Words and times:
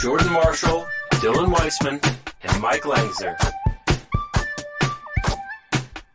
Jordan 0.00 0.32
Marshall, 0.32 0.86
Dylan 1.14 1.50
Weissman, 1.52 2.00
and 2.42 2.62
Mike 2.62 2.82
Langzer. 2.82 3.36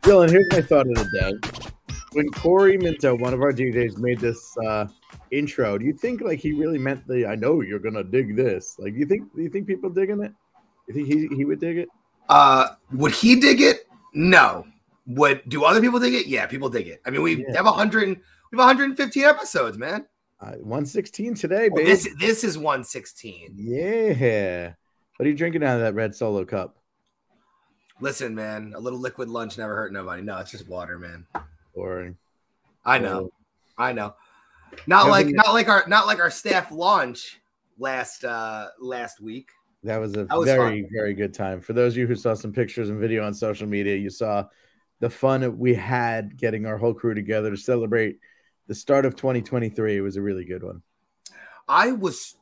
Dylan, 0.02 0.28
here's 0.30 0.46
my 0.50 0.60
thought 0.60 0.88
of 0.88 0.94
the 0.94 1.08
day. 1.12 1.94
When 2.12 2.28
Corey 2.30 2.78
Minto, 2.78 3.14
one 3.14 3.32
of 3.32 3.42
our 3.42 3.52
DJs, 3.52 3.98
made 3.98 4.18
this 4.18 4.56
uh, 4.58 4.86
intro, 5.30 5.78
do 5.78 5.84
you 5.84 5.92
think 5.92 6.20
like 6.20 6.40
he 6.40 6.52
really 6.52 6.78
meant 6.78 7.06
the 7.06 7.26
"I 7.26 7.36
know 7.36 7.60
you're 7.60 7.78
gonna 7.78 8.02
dig 8.02 8.34
this"? 8.34 8.76
Like, 8.78 8.94
do 8.94 8.98
you 8.98 9.06
think 9.06 9.32
do 9.34 9.42
you 9.42 9.50
think 9.50 9.66
people 9.66 9.90
digging 9.90 10.22
it? 10.22 10.32
You 10.88 10.94
think 10.94 11.06
he 11.06 11.28
he 11.36 11.44
would 11.44 11.60
dig 11.60 11.78
it? 11.78 11.88
Uh, 12.28 12.68
would 12.92 13.12
he 13.12 13.38
dig 13.38 13.60
it? 13.60 13.88
No. 14.14 14.66
Would 15.06 15.42
do 15.48 15.64
other 15.64 15.80
people 15.80 16.00
dig 16.00 16.14
it? 16.14 16.26
Yeah, 16.26 16.46
people 16.46 16.68
dig 16.68 16.88
it. 16.88 17.00
I 17.06 17.10
mean, 17.10 17.22
we 17.22 17.36
Yeah. 17.36 17.56
have 17.56 17.66
a 17.66 17.72
hundred, 17.72 18.08
we 18.08 18.14
have 18.58 18.58
115 18.58 19.22
episodes, 19.22 19.78
man. 19.78 20.06
Uh, 20.38 20.52
116 20.52 21.34
today, 21.34 21.70
baby. 21.70 21.84
this 21.84 22.08
this 22.20 22.44
is 22.44 22.58
116. 22.58 23.54
yeah. 23.56 24.72
What 25.16 25.24
are 25.26 25.28
you 25.30 25.34
drinking 25.34 25.64
out 25.64 25.76
of 25.76 25.80
that 25.80 25.94
red 25.94 26.14
solo 26.14 26.44
cup? 26.44 26.76
Listen, 28.00 28.34
man, 28.34 28.74
a 28.76 28.78
little 28.78 28.98
liquid 28.98 29.30
lunch 29.30 29.56
never 29.56 29.74
hurt 29.74 29.92
nobody. 29.92 30.20
No, 30.20 30.36
it's 30.38 30.50
just 30.50 30.68
water, 30.68 30.98
man. 30.98 31.26
Boring. 31.74 32.16
I 32.84 32.98
know, 32.98 33.30
I 33.78 33.92
know. 33.94 34.14
Not 34.86 35.08
like 35.08 35.28
not 35.28 35.54
like 35.54 35.68
our 35.68 35.84
not 35.88 36.06
like 36.06 36.18
our 36.18 36.30
staff 36.30 36.70
launch 36.70 37.40
last 37.78 38.24
uh 38.24 38.68
last 38.78 39.20
week. 39.20 39.48
That 39.84 39.98
was 39.98 40.12
a 40.16 40.24
That 40.24 40.36
was 40.36 40.46
very, 40.46 40.86
very 40.92 41.14
good 41.14 41.32
time. 41.32 41.62
For 41.62 41.72
those 41.72 41.94
of 41.94 41.98
you 41.98 42.06
who 42.06 42.14
saw 42.14 42.34
some 42.34 42.52
pictures 42.52 42.90
and 42.90 43.00
video 43.00 43.24
on 43.24 43.32
social 43.32 43.66
media, 43.66 43.96
you 43.96 44.10
saw 44.10 44.44
the 45.00 45.08
fun 45.08 45.40
that 45.42 45.50
we 45.50 45.74
had 45.74 46.36
getting 46.36 46.66
our 46.66 46.76
whole 46.76 46.92
crew 46.94 47.14
together 47.14 47.50
to 47.50 47.56
celebrate 47.56 48.18
the 48.66 48.74
start 48.74 49.06
of 49.06 49.16
2023. 49.16 50.00
Was 50.00 50.16
a 50.16 50.22
really 50.22 50.44
good 50.44 50.62
one. 50.62 50.82
I 51.68 51.92
was 51.92 52.36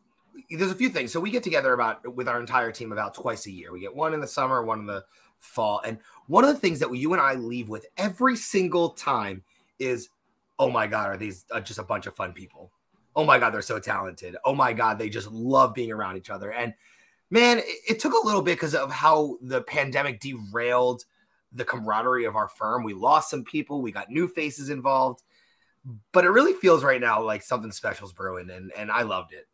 there's 0.51 0.71
a 0.71 0.77
few 0.77 0.89
things. 0.89 1.13
So 1.13 1.21
we 1.21 1.31
get 1.31 1.43
together 1.43 1.73
about 1.73 2.15
with 2.15 2.29
our 2.29 2.41
entire 2.41 2.73
team 2.73 2.93
about 2.93 3.15
twice 3.15 3.47
a 3.47 3.51
year. 3.51 3.73
We 3.73 3.81
get 3.81 3.95
one 3.95 4.15
in 4.15 4.21
the 4.21 4.27
summer, 4.27 4.63
one 4.63 4.81
in 4.81 4.87
the 4.87 5.05
fall. 5.39 5.81
And 5.85 5.99
one 6.27 6.45
of 6.45 6.53
the 6.53 6.61
things 6.61 6.79
that 6.81 6.95
you 6.95 7.13
and 7.13 7.23
I 7.23 7.35
leave 7.35 7.69
with 7.69 7.87
every 7.97 8.37
single 8.37 8.91
time 8.91 9.43
is, 9.79 10.09
oh 10.59 10.71
my 10.71 10.87
God, 10.87 11.09
are 11.09 11.17
these 11.17 11.45
uh, 11.51 11.61
just 11.61 11.79
a 11.79 11.85
bunch 11.85 12.07
of 12.07 12.17
fun 12.17 12.33
people? 12.33 12.73
Oh 13.17 13.25
my 13.25 13.39
God, 13.39 13.51
they're 13.51 13.63
so 13.63 13.79
talented. 13.79 14.37
Oh 14.45 14.55
my 14.55 14.73
God, 14.73 14.99
they 14.99 15.09
just 15.09 15.31
love 15.31 15.75
being 15.75 15.93
around 15.93 16.17
each 16.17 16.31
other. 16.31 16.53
And 16.53 16.75
man, 17.31 17.59
it, 17.59 17.79
it 17.89 18.01
took 18.01 18.13
a 18.13 18.27
little 18.27 18.43
bit 18.43 18.57
because 18.57 18.75
of 18.75 18.91
how 18.91 19.39
the 19.41 19.63
pandemic 19.63 20.21
derailed 20.21 21.05
the 21.53 21.65
camaraderie 21.65 22.25
of 22.25 22.35
our 22.35 22.49
firm. 22.49 22.83
We 22.83 22.95
lost 22.95 23.31
some 23.31 23.45
people, 23.45 23.83
we 23.83 23.93
got 23.93 24.11
new 24.11 24.27
faces 24.27 24.71
involved. 24.71 25.23
But 26.13 26.25
it 26.25 26.31
really 26.31 26.55
feels 26.55 26.83
right 26.83 27.01
now 27.01 27.23
like 27.23 27.43
something 27.43 27.73
special 27.73 28.07
is 28.07 28.13
brewing, 28.13 28.51
and, 28.51 28.73
and 28.77 28.91
I 28.91 29.03
loved 29.03 29.33
it. 29.33 29.47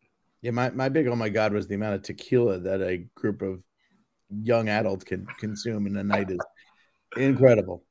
Yeah, 0.42 0.52
my, 0.52 0.70
my 0.70 0.88
big 0.88 1.06
oh 1.06 1.16
my 1.16 1.28
god 1.28 1.52
was 1.52 1.66
the 1.66 1.74
amount 1.74 1.96
of 1.96 2.02
tequila 2.02 2.58
that 2.60 2.80
a 2.80 2.98
group 3.14 3.42
of 3.42 3.62
young 4.42 4.68
adults 4.68 5.04
can 5.04 5.26
consume 5.38 5.86
in 5.86 5.96
a 5.96 6.04
night 6.04 6.30
is 6.30 6.38
incredible. 7.16 7.84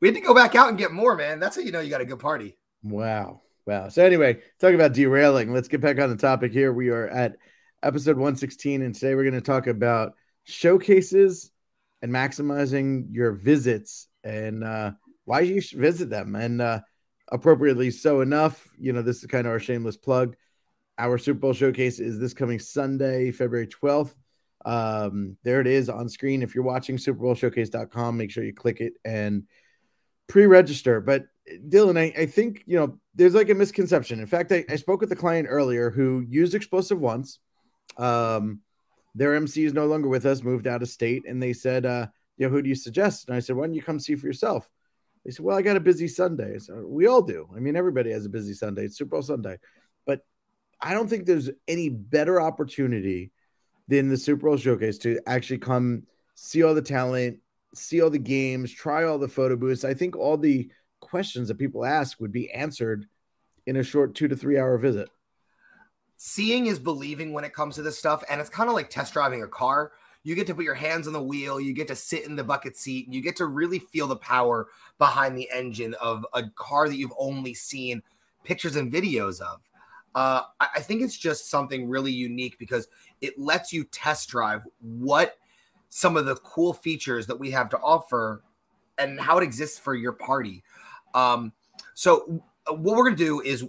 We 0.00 0.08
had 0.08 0.14
to 0.14 0.20
go 0.20 0.34
back 0.34 0.54
out 0.54 0.68
and 0.68 0.78
get 0.78 0.92
more, 0.92 1.14
man. 1.16 1.40
That's 1.40 1.56
how 1.56 1.62
you 1.62 1.72
know 1.72 1.80
you 1.80 1.90
got 1.90 2.00
a 2.00 2.06
good 2.06 2.20
party. 2.20 2.56
Wow. 2.82 3.42
Wow. 3.66 3.88
So 3.88 4.04
anyway, 4.04 4.38
talking 4.58 4.74
about 4.74 4.94
derailing, 4.94 5.52
let's 5.52 5.68
get 5.68 5.80
back 5.80 6.00
on 6.00 6.08
the 6.08 6.16
topic 6.16 6.52
here. 6.52 6.72
We 6.72 6.88
are 6.88 7.08
at 7.08 7.36
episode 7.82 8.16
116, 8.16 8.82
and 8.82 8.94
today 8.94 9.14
we're 9.14 9.24
going 9.24 9.34
to 9.34 9.40
talk 9.40 9.66
about 9.66 10.14
showcases 10.44 11.50
and 12.00 12.10
maximizing 12.10 13.06
your 13.10 13.32
visits 13.32 14.08
and 14.24 14.64
uh, 14.64 14.92
why 15.24 15.40
you 15.40 15.60
should 15.60 15.78
visit 15.78 16.08
them. 16.08 16.34
And 16.34 16.62
uh, 16.62 16.80
appropriately 17.30 17.90
so 17.90 18.20
enough, 18.20 18.68
you 18.78 18.92
know, 18.92 19.02
this 19.02 19.18
is 19.18 19.26
kind 19.26 19.46
of 19.46 19.52
our 19.52 19.60
shameless 19.60 19.96
plug. 19.96 20.36
Our 20.98 21.18
Super 21.18 21.40
Bowl 21.40 21.52
showcase 21.52 21.98
is 21.98 22.18
this 22.18 22.34
coming 22.34 22.58
Sunday, 22.58 23.30
February 23.30 23.66
12th. 23.66 24.14
Um, 24.64 25.36
there 25.42 25.60
it 25.60 25.66
is 25.66 25.88
on 25.88 26.08
screen. 26.08 26.42
If 26.42 26.54
you're 26.54 26.64
watching 26.64 26.96
SuperBowlShowcase.com, 26.96 28.16
make 28.16 28.30
sure 28.30 28.44
you 28.44 28.52
click 28.52 28.80
it 28.80 28.94
and 29.04 29.44
pre-register. 30.28 31.00
But 31.00 31.26
Dylan, 31.68 31.98
I, 31.98 32.22
I 32.22 32.26
think 32.26 32.62
you 32.66 32.78
know 32.78 32.98
there's 33.14 33.34
like 33.34 33.48
a 33.48 33.54
misconception. 33.54 34.20
In 34.20 34.26
fact, 34.26 34.52
I, 34.52 34.64
I 34.68 34.76
spoke 34.76 35.00
with 35.00 35.10
a 35.12 35.16
client 35.16 35.48
earlier 35.50 35.90
who 35.90 36.24
used 36.28 36.54
explosive 36.54 37.00
once. 37.00 37.38
Um, 37.96 38.60
their 39.14 39.34
MC 39.34 39.64
is 39.64 39.72
no 39.72 39.86
longer 39.86 40.08
with 40.08 40.26
us, 40.26 40.42
moved 40.42 40.66
out 40.66 40.82
of 40.82 40.88
state, 40.88 41.24
and 41.26 41.42
they 41.42 41.52
said, 41.52 41.86
uh, 41.86 42.06
you 42.36 42.46
know, 42.46 42.52
who 42.52 42.62
do 42.62 42.68
you 42.68 42.74
suggest? 42.74 43.28
And 43.28 43.36
I 43.36 43.40
said, 43.40 43.56
why 43.56 43.66
don't 43.66 43.74
you 43.74 43.82
come 43.82 43.98
see 43.98 44.14
for 44.14 44.26
yourself? 44.26 44.68
They 45.24 45.30
said, 45.30 45.44
well, 45.44 45.56
I 45.56 45.62
got 45.62 45.76
a 45.76 45.80
busy 45.80 46.08
Sunday. 46.08 46.58
So 46.58 46.84
we 46.86 47.06
all 47.06 47.22
do. 47.22 47.48
I 47.54 47.60
mean, 47.60 47.76
everybody 47.76 48.10
has 48.10 48.24
a 48.24 48.30
busy 48.30 48.54
Sunday. 48.54 48.84
It's 48.84 48.96
Super 48.96 49.10
Bowl 49.10 49.22
Sunday, 49.22 49.58
but 50.06 50.24
I 50.80 50.94
don't 50.94 51.08
think 51.08 51.26
there's 51.26 51.50
any 51.68 51.88
better 51.90 52.40
opportunity 52.40 53.32
than 53.88 54.08
the 54.08 54.16
Super 54.16 54.46
Bowl 54.46 54.56
showcase 54.56 54.98
to 54.98 55.20
actually 55.26 55.58
come 55.58 56.04
see 56.34 56.62
all 56.62 56.74
the 56.74 56.82
talent, 56.82 57.38
see 57.74 58.00
all 58.00 58.10
the 58.10 58.18
games, 58.18 58.72
try 58.72 59.04
all 59.04 59.18
the 59.18 59.28
photo 59.28 59.56
booths. 59.56 59.84
I 59.84 59.94
think 59.94 60.16
all 60.16 60.38
the 60.38 60.70
questions 61.00 61.48
that 61.48 61.58
people 61.58 61.84
ask 61.84 62.20
would 62.20 62.32
be 62.32 62.50
answered 62.50 63.06
in 63.66 63.76
a 63.76 63.82
short 63.82 64.14
two 64.14 64.28
to 64.28 64.36
three 64.36 64.58
hour 64.58 64.78
visit. 64.78 65.08
Seeing 66.16 66.66
is 66.66 66.78
believing 66.78 67.32
when 67.32 67.44
it 67.44 67.54
comes 67.54 67.76
to 67.76 67.82
this 67.82 67.98
stuff, 67.98 68.22
and 68.28 68.40
it's 68.40 68.50
kind 68.50 68.68
of 68.68 68.74
like 68.74 68.90
test 68.90 69.12
driving 69.12 69.42
a 69.42 69.48
car. 69.48 69.92
You 70.22 70.34
get 70.34 70.46
to 70.48 70.54
put 70.54 70.64
your 70.64 70.74
hands 70.74 71.06
on 71.06 71.12
the 71.12 71.22
wheel, 71.22 71.60
you 71.60 71.72
get 71.72 71.88
to 71.88 71.96
sit 71.96 72.26
in 72.26 72.36
the 72.36 72.44
bucket 72.44 72.76
seat, 72.76 73.08
you 73.08 73.22
get 73.22 73.36
to 73.36 73.46
really 73.46 73.78
feel 73.78 74.06
the 74.06 74.16
power 74.16 74.68
behind 74.98 75.36
the 75.36 75.48
engine 75.54 75.94
of 75.94 76.26
a 76.34 76.44
car 76.50 76.88
that 76.88 76.96
you've 76.96 77.12
only 77.18 77.54
seen 77.54 78.02
pictures 78.44 78.76
and 78.76 78.92
videos 78.92 79.40
of. 79.40 79.60
Uh, 80.14 80.42
I, 80.58 80.80
think 80.80 81.02
it's 81.02 81.16
just 81.16 81.48
something 81.48 81.88
really 81.88 82.10
unique 82.10 82.58
because 82.58 82.88
it 83.20 83.38
lets 83.38 83.72
you 83.72 83.84
test 83.84 84.28
drive 84.28 84.62
what 84.80 85.36
some 85.88 86.16
of 86.16 86.26
the 86.26 86.34
cool 86.36 86.72
features 86.72 87.28
that 87.28 87.38
we 87.38 87.52
have 87.52 87.68
to 87.68 87.78
offer 87.78 88.42
and 88.98 89.20
how 89.20 89.38
it 89.38 89.44
exists 89.44 89.78
for 89.78 89.94
your 89.94 90.12
party. 90.12 90.64
Um, 91.14 91.52
so, 91.94 92.42
what 92.66 92.96
we're 92.96 93.04
going 93.04 93.16
to 93.16 93.24
do 93.24 93.40
is 93.40 93.64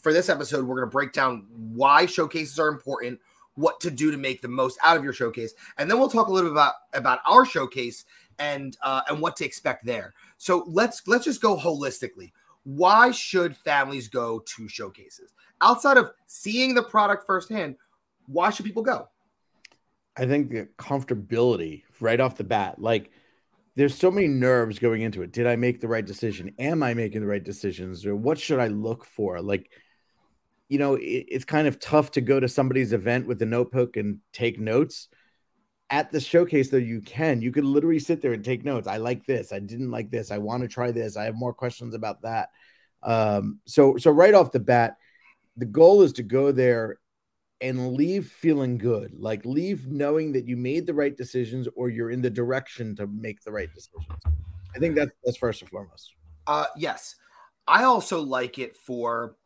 for 0.00 0.12
this 0.12 0.28
episode, 0.28 0.64
we're 0.64 0.76
going 0.76 0.88
to 0.88 0.92
break 0.92 1.12
down 1.12 1.46
why 1.50 2.06
showcases 2.06 2.58
are 2.58 2.68
important, 2.68 3.20
what 3.60 3.80
to 3.80 3.90
do 3.90 4.10
to 4.10 4.16
make 4.16 4.40
the 4.42 4.48
most 4.48 4.78
out 4.82 4.96
of 4.96 5.04
your 5.04 5.12
showcase, 5.12 5.54
and 5.78 5.90
then 5.90 5.98
we'll 5.98 6.08
talk 6.08 6.28
a 6.28 6.32
little 6.32 6.50
bit 6.50 6.54
about 6.54 6.74
about 6.92 7.20
our 7.26 7.44
showcase 7.44 8.04
and 8.38 8.76
uh, 8.82 9.02
and 9.08 9.20
what 9.20 9.36
to 9.36 9.44
expect 9.44 9.84
there. 9.84 10.14
So 10.38 10.64
let's 10.66 11.06
let's 11.06 11.24
just 11.24 11.40
go 11.40 11.56
holistically. 11.56 12.32
Why 12.64 13.10
should 13.10 13.56
families 13.56 14.08
go 14.08 14.40
to 14.40 14.68
showcases 14.68 15.32
outside 15.60 15.96
of 15.96 16.10
seeing 16.26 16.74
the 16.74 16.82
product 16.82 17.26
firsthand? 17.26 17.76
Why 18.26 18.50
should 18.50 18.66
people 18.66 18.82
go? 18.82 19.08
I 20.16 20.26
think 20.26 20.50
the 20.50 20.68
comfortability 20.78 21.84
right 22.00 22.20
off 22.20 22.36
the 22.36 22.44
bat, 22.44 22.80
like 22.80 23.10
there's 23.76 23.94
so 23.94 24.10
many 24.10 24.28
nerves 24.28 24.78
going 24.78 25.02
into 25.02 25.22
it. 25.22 25.32
Did 25.32 25.46
I 25.46 25.56
make 25.56 25.80
the 25.80 25.88
right 25.88 26.04
decision? 26.04 26.52
Am 26.58 26.82
I 26.82 26.94
making 26.94 27.20
the 27.20 27.26
right 27.26 27.42
decisions? 27.42 28.04
Or 28.04 28.16
what 28.16 28.38
should 28.38 28.58
I 28.58 28.66
look 28.66 29.04
for? 29.04 29.40
Like, 29.40 29.70
you 30.70 30.78
know, 30.78 30.94
it, 30.94 31.26
it's 31.28 31.44
kind 31.44 31.68
of 31.68 31.78
tough 31.78 32.12
to 32.12 32.22
go 32.22 32.40
to 32.40 32.48
somebody's 32.48 32.94
event 32.94 33.26
with 33.26 33.42
a 33.42 33.46
notebook 33.46 33.98
and 33.98 34.20
take 34.32 34.58
notes. 34.58 35.08
At 35.90 36.10
the 36.10 36.20
showcase, 36.20 36.70
though, 36.70 36.78
you 36.78 37.02
can. 37.02 37.42
You 37.42 37.52
could 37.52 37.64
literally 37.64 37.98
sit 37.98 38.22
there 38.22 38.32
and 38.32 38.42
take 38.42 38.64
notes. 38.64 38.86
I 38.86 38.96
like 38.96 39.26
this. 39.26 39.52
I 39.52 39.58
didn't 39.58 39.90
like 39.90 40.10
this. 40.10 40.30
I 40.30 40.38
want 40.38 40.62
to 40.62 40.68
try 40.68 40.92
this. 40.92 41.16
I 41.16 41.24
have 41.24 41.34
more 41.34 41.52
questions 41.52 41.94
about 41.94 42.22
that. 42.22 42.50
Um, 43.02 43.60
so, 43.66 43.96
so 43.98 44.10
right 44.10 44.32
off 44.32 44.52
the 44.52 44.60
bat, 44.60 44.96
the 45.56 45.66
goal 45.66 46.02
is 46.02 46.14
to 46.14 46.22
go 46.22 46.52
there 46.52 46.98
and 47.60 47.92
leave 47.92 48.28
feeling 48.28 48.78
good 48.78 49.12
like 49.18 49.44
leave 49.44 49.86
knowing 49.86 50.32
that 50.32 50.48
you 50.48 50.56
made 50.56 50.86
the 50.86 50.94
right 50.94 51.14
decisions 51.14 51.68
or 51.76 51.90
you're 51.90 52.10
in 52.10 52.22
the 52.22 52.30
direction 52.30 52.96
to 52.96 53.06
make 53.08 53.42
the 53.42 53.52
right 53.52 53.68
decisions 53.74 54.06
i 54.74 54.78
think 54.78 54.94
that's 54.94 55.10
that's 55.22 55.36
first 55.36 55.60
and 55.60 55.68
foremost 55.68 56.14
Uh, 56.46 56.66
yes, 56.76 57.14
I 57.68 57.84
also 57.84 58.20
like 58.20 58.58
it 58.58 58.76
for 58.76 59.36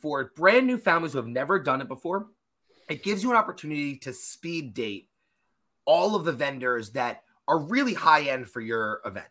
for 0.00 0.32
brand 0.36 0.66
new 0.66 0.78
families 0.78 1.12
who 1.12 1.18
have 1.18 1.26
never 1.26 1.58
done 1.58 1.80
it 1.80 1.88
before. 1.88 2.28
It 2.88 3.02
gives 3.02 3.22
you 3.22 3.30
an 3.30 3.36
opportunity 3.36 3.96
to 3.98 4.12
speed 4.12 4.74
date 4.74 5.08
all 5.84 6.14
of 6.14 6.24
the 6.24 6.32
vendors 6.32 6.90
that 6.92 7.22
are 7.48 7.58
really 7.58 7.94
high 7.94 8.22
end 8.22 8.48
for 8.48 8.60
your 8.60 9.00
event. 9.04 9.26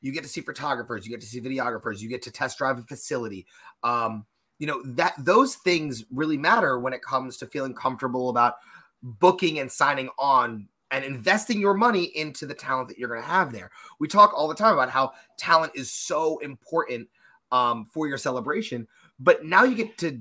You 0.00 0.12
get 0.12 0.22
to 0.22 0.28
see 0.28 0.40
photographers, 0.40 1.04
you 1.04 1.10
get 1.10 1.20
to 1.22 1.26
see 1.26 1.40
videographers, 1.40 2.00
you 2.00 2.08
get 2.08 2.22
to 2.22 2.30
test 2.30 2.58
drive 2.58 2.78
a 2.78 2.82
facility. 2.82 3.46
Um, 3.82 4.26
you 4.58 4.66
know 4.66 4.82
that 4.84 5.14
those 5.18 5.56
things 5.56 6.04
really 6.10 6.38
matter 6.38 6.78
when 6.78 6.92
it 6.92 7.02
comes 7.02 7.36
to 7.38 7.46
feeling 7.46 7.74
comfortable 7.74 8.30
about 8.30 8.54
booking 9.02 9.58
and 9.58 9.70
signing 9.70 10.08
on 10.18 10.68
and 10.90 11.04
investing 11.04 11.60
your 11.60 11.74
money 11.74 12.04
into 12.04 12.46
the 12.46 12.54
talent 12.54 12.88
that 12.88 12.98
you're 12.98 13.08
going 13.08 13.20
to 13.20 13.26
have 13.26 13.52
there. 13.52 13.70
We 13.98 14.08
talk 14.08 14.32
all 14.34 14.48
the 14.48 14.54
time 14.54 14.74
about 14.74 14.90
how 14.90 15.12
talent 15.38 15.72
is 15.74 15.92
so 15.92 16.38
important 16.38 17.08
um, 17.52 17.84
for 17.84 18.08
your 18.08 18.18
celebration, 18.18 18.86
but 19.18 19.44
now 19.44 19.64
you 19.64 19.74
get 19.74 19.98
to 19.98 20.20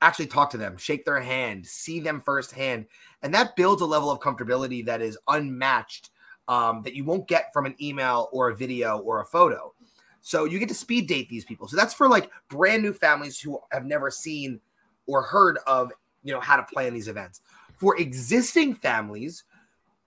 actually 0.00 0.26
talk 0.26 0.50
to 0.50 0.58
them, 0.58 0.76
shake 0.76 1.04
their 1.04 1.20
hand, 1.20 1.66
see 1.66 2.00
them 2.00 2.20
firsthand, 2.20 2.86
and 3.22 3.34
that 3.34 3.56
builds 3.56 3.82
a 3.82 3.86
level 3.86 4.10
of 4.10 4.20
comfortability 4.20 4.84
that 4.86 5.00
is 5.02 5.18
unmatched 5.28 6.10
um, 6.46 6.82
that 6.82 6.94
you 6.94 7.04
won't 7.04 7.28
get 7.28 7.52
from 7.52 7.66
an 7.66 7.74
email 7.80 8.28
or 8.32 8.48
a 8.50 8.56
video 8.56 8.98
or 8.98 9.20
a 9.20 9.26
photo. 9.26 9.72
So 10.20 10.44
you 10.44 10.58
get 10.58 10.68
to 10.68 10.74
speed 10.74 11.06
date 11.06 11.28
these 11.28 11.44
people. 11.44 11.68
So 11.68 11.76
that's 11.76 11.94
for 11.94 12.08
like 12.08 12.30
brand 12.48 12.82
new 12.82 12.92
families 12.92 13.40
who 13.40 13.60
have 13.70 13.84
never 13.84 14.10
seen 14.10 14.60
or 15.06 15.22
heard 15.22 15.58
of, 15.66 15.92
you 16.22 16.32
know, 16.32 16.40
how 16.40 16.56
to 16.56 16.62
plan 16.62 16.94
these 16.94 17.08
events. 17.08 17.40
For 17.76 17.98
existing 17.98 18.74
families, 18.74 19.44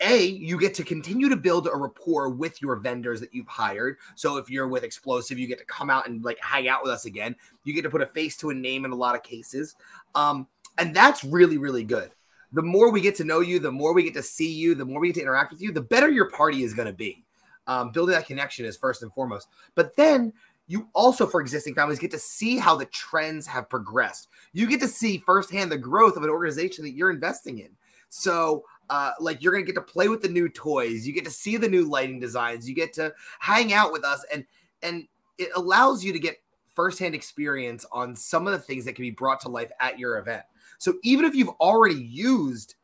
a 0.02 0.26
you 0.26 0.60
get 0.60 0.74
to 0.76 0.84
continue 0.84 1.30
to 1.30 1.36
build 1.36 1.68
a 1.68 1.76
rapport 1.76 2.30
with 2.30 2.62
your 2.62 2.76
vendors 2.76 3.20
that 3.20 3.34
you've 3.34 3.48
hired. 3.48 3.98
So 4.16 4.38
if 4.38 4.50
you're 4.50 4.68
with 4.68 4.84
explosive 4.84 5.40
you 5.40 5.48
get 5.48 5.60
to 5.60 5.66
come 5.66 5.90
out 5.90 6.08
and 6.08 6.24
like 6.24 6.40
hang 6.40 6.68
out 6.68 6.84
with 6.84 6.92
us 6.92 7.06
again. 7.06 7.36
You 7.64 7.74
get 7.74 7.84
to 7.84 7.90
put 7.90 8.02
a 8.02 8.08
face 8.08 8.36
to 8.38 8.50
a 8.50 8.54
name 8.54 8.86
in 8.86 8.92
a 8.92 8.96
lot 8.96 9.16
of 9.16 9.24
cases. 9.24 9.76
Um, 10.16 10.48
and 10.78 10.96
that's 10.96 11.24
really 11.24 11.58
really 11.58 11.84
good. 11.84 12.12
The 12.54 12.62
more 12.62 12.92
we 12.92 13.02
get 13.02 13.16
to 13.16 13.24
know 13.24 13.40
you 13.40 13.60
the 13.60 13.72
more 13.72 13.94
we 13.94 14.04
get 14.04 14.14
to 14.16 14.24
see 14.24 14.52
you 14.52 14.76
the 14.76 14.86
more 14.86 15.00
we 15.00 15.08
get 15.08 15.16
to 15.16 15.22
interact 15.22 15.52
with 15.52 15.62
you 15.62 15.72
the 15.72 15.82
better 15.82 16.10
your 16.10 16.30
party 16.30 16.64
is 16.64 16.74
going 16.74 16.88
to 16.88 16.94
be. 16.94 17.24
Um, 17.68 17.92
building 17.92 18.16
that 18.16 18.26
connection 18.26 18.66
is 18.66 18.76
first 18.76 19.04
and 19.04 19.14
foremost. 19.14 19.48
But 19.76 19.96
then 19.96 20.34
you 20.68 20.88
also 20.94 21.28
for 21.28 21.42
existing 21.42 21.76
families 21.76 22.00
get 22.00 22.12
to 22.12 22.20
see 22.20 22.58
how 22.58 22.76
the 22.76 22.86
trends 22.86 23.46
have 23.46 23.70
progressed. 23.70 24.30
You 24.54 24.68
get 24.68 24.80
to 24.82 24.88
see 24.88 25.18
firsthand 25.18 25.72
the 25.72 25.78
growth 25.78 26.16
of 26.16 26.24
an 26.24 26.30
organization 26.30 26.86
that 26.86 26.92
you're 26.92 27.12
investing 27.12 27.60
in. 27.60 27.70
So 28.10 28.66
uh, 28.92 29.14
like 29.20 29.42
you're 29.42 29.54
gonna 29.54 29.66
get 29.66 29.74
to 29.74 29.82
play 29.82 30.10
with 30.10 30.22
the 30.22 30.28
new 30.30 30.50
toys 30.50 31.08
you 31.08 31.14
get 31.14 31.26
to 31.26 31.32
see 31.32 31.58
the 31.58 31.68
new 31.68 31.86
lighting 31.86 32.20
designs 32.20 32.68
you 32.68 32.76
get 32.76 32.92
to 32.94 33.12
hang 33.40 33.74
out 33.74 33.92
with 33.92 34.04
us 34.04 34.24
and 34.32 34.46
and 34.84 35.08
it 35.38 35.50
allows 35.56 36.04
you 36.04 36.14
to 36.14 36.20
get 36.20 36.38
firsthand 36.76 37.16
experience 37.16 37.86
on 37.92 38.16
some 38.16 38.48
of 38.48 38.54
the 38.54 38.60
things 38.60 38.86
that 38.86 38.96
can 38.96 39.04
be 39.04 39.12
brought 39.12 39.40
to 39.42 39.50
life 39.50 39.72
at 39.80 40.00
your 40.00 40.18
event. 40.18 40.44
So 40.78 40.96
even 41.04 41.26
if 41.26 41.36
you've 41.36 41.50
already 41.60 42.02
used 42.02 42.76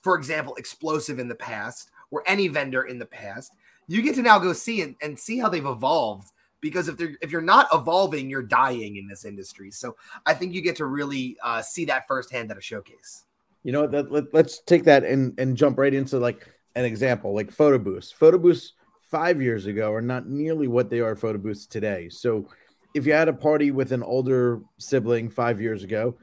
for 0.00 0.16
example 0.16 0.54
explosive 0.56 1.18
in 1.18 1.28
the 1.28 1.34
past 1.34 1.90
or 2.10 2.22
any 2.26 2.46
vendor 2.46 2.84
in 2.84 2.98
the 2.98 3.06
past 3.06 3.52
you 3.88 4.00
get 4.00 4.14
to 4.14 4.22
now 4.22 4.38
go 4.38 4.52
see 4.52 4.82
and, 4.82 4.94
and 5.02 5.18
see 5.18 5.38
how 5.38 5.48
they've 5.48 5.66
evolved 5.66 6.30
because 6.60 6.88
if 6.88 6.96
they're 6.96 7.16
if 7.20 7.32
you're 7.32 7.40
not 7.40 7.66
evolving 7.72 8.30
you're 8.30 8.42
dying 8.42 8.96
in 8.96 9.08
this 9.08 9.24
industry. 9.24 9.70
So 9.70 9.96
i 10.24 10.34
think 10.34 10.54
you 10.54 10.60
get 10.60 10.76
to 10.76 10.86
really 10.86 11.36
uh, 11.42 11.62
see 11.62 11.84
that 11.86 12.06
firsthand 12.06 12.50
at 12.50 12.58
a 12.58 12.60
showcase 12.60 13.24
You 13.62 13.72
know, 13.72 13.86
that, 13.86 14.10
let, 14.10 14.32
let's 14.32 14.60
take 14.60 14.84
that 14.84 15.04
and, 15.04 15.38
and 15.38 15.56
jump 15.56 15.78
right 15.78 15.92
into 15.92 16.18
like 16.18 16.46
an 16.74 16.84
example, 16.84 17.34
like 17.34 17.50
photo 17.50 17.78
booths. 17.78 18.12
Photo 18.12 18.38
booths 18.38 18.74
five 19.10 19.42
years 19.42 19.66
ago 19.66 19.92
are 19.92 20.02
not 20.02 20.28
nearly 20.28 20.68
what 20.68 20.90
they 20.90 21.00
are 21.00 21.16
photo 21.16 21.38
booths 21.38 21.66
today. 21.66 22.08
So 22.08 22.48
if 22.94 23.06
you 23.06 23.12
had 23.12 23.28
a 23.28 23.32
party 23.32 23.70
with 23.70 23.92
an 23.92 24.02
older 24.02 24.60
sibling 24.78 25.28
five 25.28 25.60
years 25.60 25.82
ago, 25.82 26.16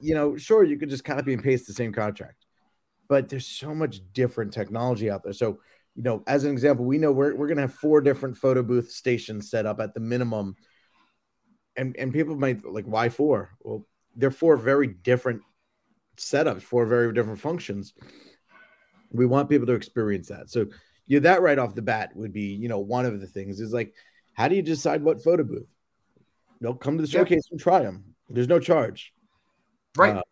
you 0.00 0.14
know, 0.14 0.36
sure, 0.36 0.64
you 0.64 0.76
could 0.76 0.90
just 0.90 1.04
copy 1.04 1.32
and 1.32 1.42
paste 1.42 1.66
the 1.66 1.72
same 1.72 1.92
contract. 1.92 2.44
But 3.08 3.28
there's 3.28 3.46
so 3.46 3.74
much 3.74 4.00
different 4.12 4.52
technology 4.52 5.10
out 5.10 5.22
there. 5.22 5.32
So, 5.32 5.60
you 5.94 6.02
know, 6.02 6.22
as 6.26 6.44
an 6.44 6.52
example, 6.52 6.84
we 6.84 6.98
know 6.98 7.12
we're, 7.12 7.34
we're 7.34 7.46
going 7.46 7.56
to 7.56 7.62
have 7.62 7.74
four 7.74 8.00
different 8.00 8.36
photo 8.36 8.62
booth 8.62 8.90
stations 8.90 9.48
set 9.50 9.64
up 9.64 9.80
at 9.80 9.94
the 9.94 10.00
minimum. 10.00 10.56
And, 11.76 11.96
and 11.96 12.12
people 12.12 12.36
might 12.36 12.64
like, 12.64 12.84
why 12.84 13.08
four? 13.08 13.50
Well, 13.60 13.86
they're 14.14 14.30
four 14.30 14.56
very 14.56 14.88
different 14.88 15.42
setups 16.16 16.62
for 16.62 16.86
very 16.86 17.12
different 17.12 17.40
functions. 17.40 17.94
We 19.10 19.26
want 19.26 19.48
people 19.48 19.66
to 19.66 19.74
experience 19.74 20.28
that. 20.28 20.50
So 20.50 20.66
yeah, 21.06 21.20
that 21.20 21.42
right 21.42 21.58
off 21.58 21.74
the 21.74 21.82
bat 21.82 22.14
would 22.16 22.32
be, 22.32 22.54
you 22.54 22.68
know, 22.68 22.80
one 22.80 23.06
of 23.06 23.20
the 23.20 23.26
things 23.26 23.60
is 23.60 23.72
like, 23.72 23.94
how 24.34 24.48
do 24.48 24.56
you 24.56 24.62
decide 24.62 25.02
what 25.02 25.22
photo 25.22 25.44
booth? 25.44 25.68
No, 26.60 26.74
come 26.74 26.96
to 26.96 27.02
the 27.02 27.08
Yeah. 27.08 27.20
showcase 27.20 27.48
and 27.50 27.60
try 27.60 27.82
them. 27.82 28.14
There's 28.28 28.48
no 28.48 28.58
charge, 28.58 29.14
right 29.96 30.16
Uh, 30.16 30.22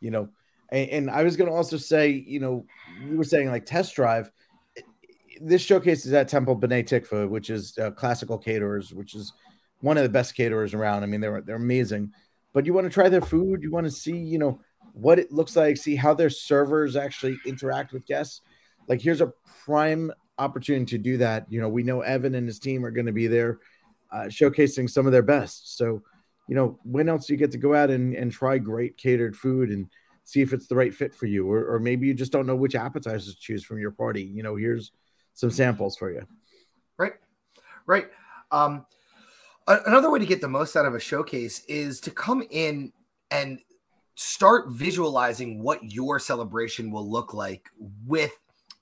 you 0.00 0.10
know. 0.10 0.28
And, 0.70 0.90
and 0.90 1.10
I 1.10 1.22
was 1.22 1.36
going 1.36 1.48
to 1.48 1.56
also 1.56 1.76
say, 1.76 2.10
you 2.10 2.40
know, 2.40 2.66
you 2.98 3.16
were 3.16 3.24
saying 3.24 3.50
like 3.50 3.66
test 3.66 3.94
drive. 3.94 4.30
This 5.40 5.62
showcase 5.62 6.06
is 6.06 6.12
at 6.12 6.28
Temple 6.28 6.58
B'nai 6.58 6.82
Tikva, 6.82 7.28
which 7.28 7.50
is 7.50 7.76
uh, 7.78 7.90
classical 7.92 8.38
caterers, 8.38 8.92
which 8.92 9.14
is 9.14 9.32
one 9.80 9.96
of 9.96 10.02
the 10.02 10.08
best 10.08 10.34
caterers 10.34 10.74
around. 10.74 11.02
I 11.02 11.06
mean, 11.06 11.20
they're 11.20 11.42
they're 11.42 11.56
amazing. 11.56 12.12
But 12.52 12.64
you 12.66 12.72
want 12.72 12.86
to 12.86 12.92
try 12.92 13.08
their 13.10 13.20
food. 13.20 13.62
You 13.62 13.70
want 13.70 13.86
to 13.86 13.92
see, 13.92 14.16
you 14.16 14.38
know, 14.38 14.60
what 14.96 15.18
it 15.18 15.30
looks 15.30 15.56
like, 15.56 15.76
see 15.76 15.94
how 15.94 16.14
their 16.14 16.30
servers 16.30 16.96
actually 16.96 17.38
interact 17.44 17.92
with 17.92 18.06
guests. 18.06 18.40
Like 18.88 19.00
here's 19.00 19.20
a 19.20 19.32
prime 19.64 20.10
opportunity 20.38 20.96
to 20.96 20.98
do 20.98 21.18
that. 21.18 21.46
You 21.50 21.60
know, 21.60 21.68
we 21.68 21.82
know 21.82 22.00
Evan 22.00 22.34
and 22.34 22.46
his 22.46 22.58
team 22.58 22.84
are 22.84 22.90
going 22.90 23.06
to 23.06 23.12
be 23.12 23.26
there 23.26 23.58
uh, 24.10 24.24
showcasing 24.24 24.88
some 24.88 25.04
of 25.04 25.12
their 25.12 25.22
best. 25.22 25.76
So, 25.76 26.02
you 26.48 26.54
know, 26.54 26.78
when 26.82 27.10
else 27.10 27.26
do 27.26 27.34
you 27.34 27.38
get 27.38 27.50
to 27.50 27.58
go 27.58 27.74
out 27.74 27.90
and, 27.90 28.14
and 28.14 28.32
try 28.32 28.56
great 28.56 28.96
catered 28.96 29.36
food 29.36 29.68
and 29.70 29.86
see 30.24 30.40
if 30.40 30.54
it's 30.54 30.66
the 30.66 30.76
right 30.76 30.94
fit 30.94 31.14
for 31.14 31.26
you? 31.26 31.50
Or, 31.50 31.74
or 31.74 31.78
maybe 31.78 32.06
you 32.06 32.14
just 32.14 32.32
don't 32.32 32.46
know 32.46 32.56
which 32.56 32.74
appetizers 32.74 33.34
to 33.34 33.40
choose 33.40 33.64
from 33.64 33.78
your 33.78 33.90
party. 33.90 34.22
You 34.22 34.42
know, 34.42 34.56
here's 34.56 34.92
some 35.34 35.50
samples 35.50 35.98
for 35.98 36.10
you. 36.10 36.26
right 36.98 37.12
right 37.84 38.06
um 38.50 38.86
another 39.68 40.10
way 40.10 40.18
to 40.18 40.24
get 40.24 40.40
the 40.40 40.48
most 40.48 40.76
out 40.76 40.86
of 40.86 40.94
a 40.94 41.00
showcase 41.00 41.62
is 41.68 42.00
to 42.00 42.10
come 42.10 42.42
in 42.50 42.92
and 43.30 43.58
start 44.16 44.70
visualizing 44.70 45.62
what 45.62 45.78
your 45.82 46.18
celebration 46.18 46.90
will 46.90 47.08
look 47.08 47.34
like 47.34 47.68
with 48.06 48.32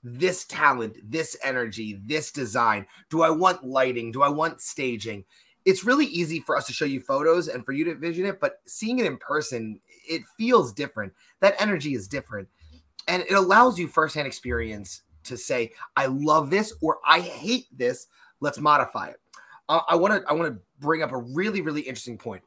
this 0.01 0.45
talent 0.45 0.95
this 1.03 1.35
energy 1.43 1.99
this 2.05 2.31
design. 2.31 2.85
Do 3.09 3.21
i 3.21 3.29
want 3.29 3.65
lighting? 3.65 4.11
Do 4.11 4.23
i 4.23 4.29
want 4.29 4.61
staging? 4.61 5.25
It's 5.65 5.83
really 5.83 6.05
easy 6.05 6.39
for 6.39 6.55
us 6.55 6.67
to 6.67 6.73
show 6.73 6.85
you 6.85 6.99
photos 6.99 7.47
and 7.47 7.65
for 7.65 7.73
you 7.73 7.83
to 7.85 7.95
vision 7.95 8.25
it 8.25 8.39
but 8.39 8.61
seeing 8.65 8.99
it 8.99 9.05
in 9.05 9.17
person 9.17 9.79
it 10.07 10.21
feels 10.37 10.71
different. 10.71 11.13
That 11.41 11.55
energy 11.59 11.95
is 11.95 12.07
different. 12.07 12.47
And 13.07 13.23
it 13.23 13.33
allows 13.33 13.77
you 13.77 13.87
firsthand 13.87 14.27
experience 14.27 15.01
to 15.23 15.35
say 15.35 15.73
i 15.97 16.05
love 16.05 16.49
this 16.49 16.73
or 16.81 16.99
i 17.05 17.19
hate 17.19 17.65
this. 17.75 18.07
Let's 18.39 18.59
modify 18.59 19.07
it. 19.09 19.19
Uh, 19.67 19.81
i 19.89 19.95
want 19.95 20.13
to 20.13 20.29
i 20.29 20.33
want 20.33 20.53
to 20.53 20.61
bring 20.79 21.01
up 21.01 21.11
a 21.11 21.17
really 21.17 21.59
really 21.59 21.81
interesting 21.81 22.17
point. 22.17 22.43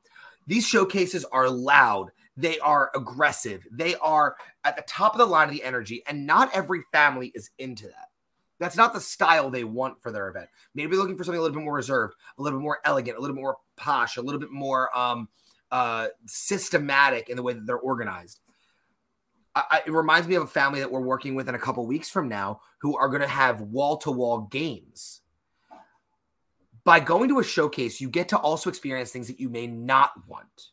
These 0.47 0.67
showcases 0.67 1.27
are 1.27 1.51
loud 1.51 2.13
they 2.39 2.59
are 2.61 2.91
aggressive 2.95 3.67
they 3.71 3.97
are 3.97 4.37
at 4.65 4.77
the 4.77 4.83
top 4.83 5.13
of 5.13 5.19
the 5.19 5.27
line 5.27 5.49
of 5.49 5.55
the 5.55 5.63
energy 5.65 6.03
and 6.07 6.27
not 6.27 6.55
every 6.55 6.83
family 6.93 7.33
is 7.35 7.51
into 7.59 7.87
that 7.87 8.09
that's 8.61 8.77
not 8.77 8.93
the 8.93 9.01
style 9.01 9.51
they 9.51 9.65
want 9.65 10.01
for 10.01 10.13
their 10.13 10.29
event 10.29 10.49
maybe 10.75 10.97
looking 10.97 11.17
for 11.17 11.25
something 11.25 11.39
a 11.39 11.43
little 11.43 11.57
bit 11.57 11.65
more 11.65 11.75
reserved 11.75 12.15
a 12.39 12.43
little 12.43 12.59
bit 12.59 12.63
more 12.63 12.79
elegant 12.85 13.19
a 13.19 13.21
little 13.21 13.35
bit 13.35 13.43
more 13.43 13.57
posh 13.77 14.17
a 14.17 14.23
little 14.23 14.41
bit 14.41 14.53
more 14.53 14.97
um 14.97 15.29
uh 15.73 16.07
systematic 16.27 17.29
in 17.29 17.37
the 17.37 17.43
way 17.43 17.53
that 17.53 17.67
they're 17.67 17.77
organized 17.77 18.41
I, 19.55 19.83
it 19.87 19.93
reminds 19.93 20.29
me 20.29 20.37
of 20.37 20.45
a 20.45 20.47
family 20.47 20.81
that 20.81 20.91
we're 20.91 21.01
working 21.01 21.35
with 21.35 21.49
in 21.49 21.55
a 21.55 21.59
couple 21.59 21.85
weeks 21.87 22.09
from 22.09 22.29
now 22.29 22.61
who 22.81 22.97
are 22.97 23.09
going 23.09 23.23
to 23.23 23.27
have 23.27 23.61
wall 23.61 23.97
to 23.99 24.11
wall 24.11 24.43
games. 24.43 25.21
By 26.85 27.01
going 27.01 27.29
to 27.31 27.41
a 27.41 27.45
showcase, 27.45 28.01
you 28.01 28.09
get 28.09 28.29
to 28.29 28.39
also 28.39 28.71
experience 28.71 29.11
things 29.11 29.27
that 29.27 29.41
you 29.41 29.49
may 29.49 29.67
not 29.67 30.13
want. 30.27 30.69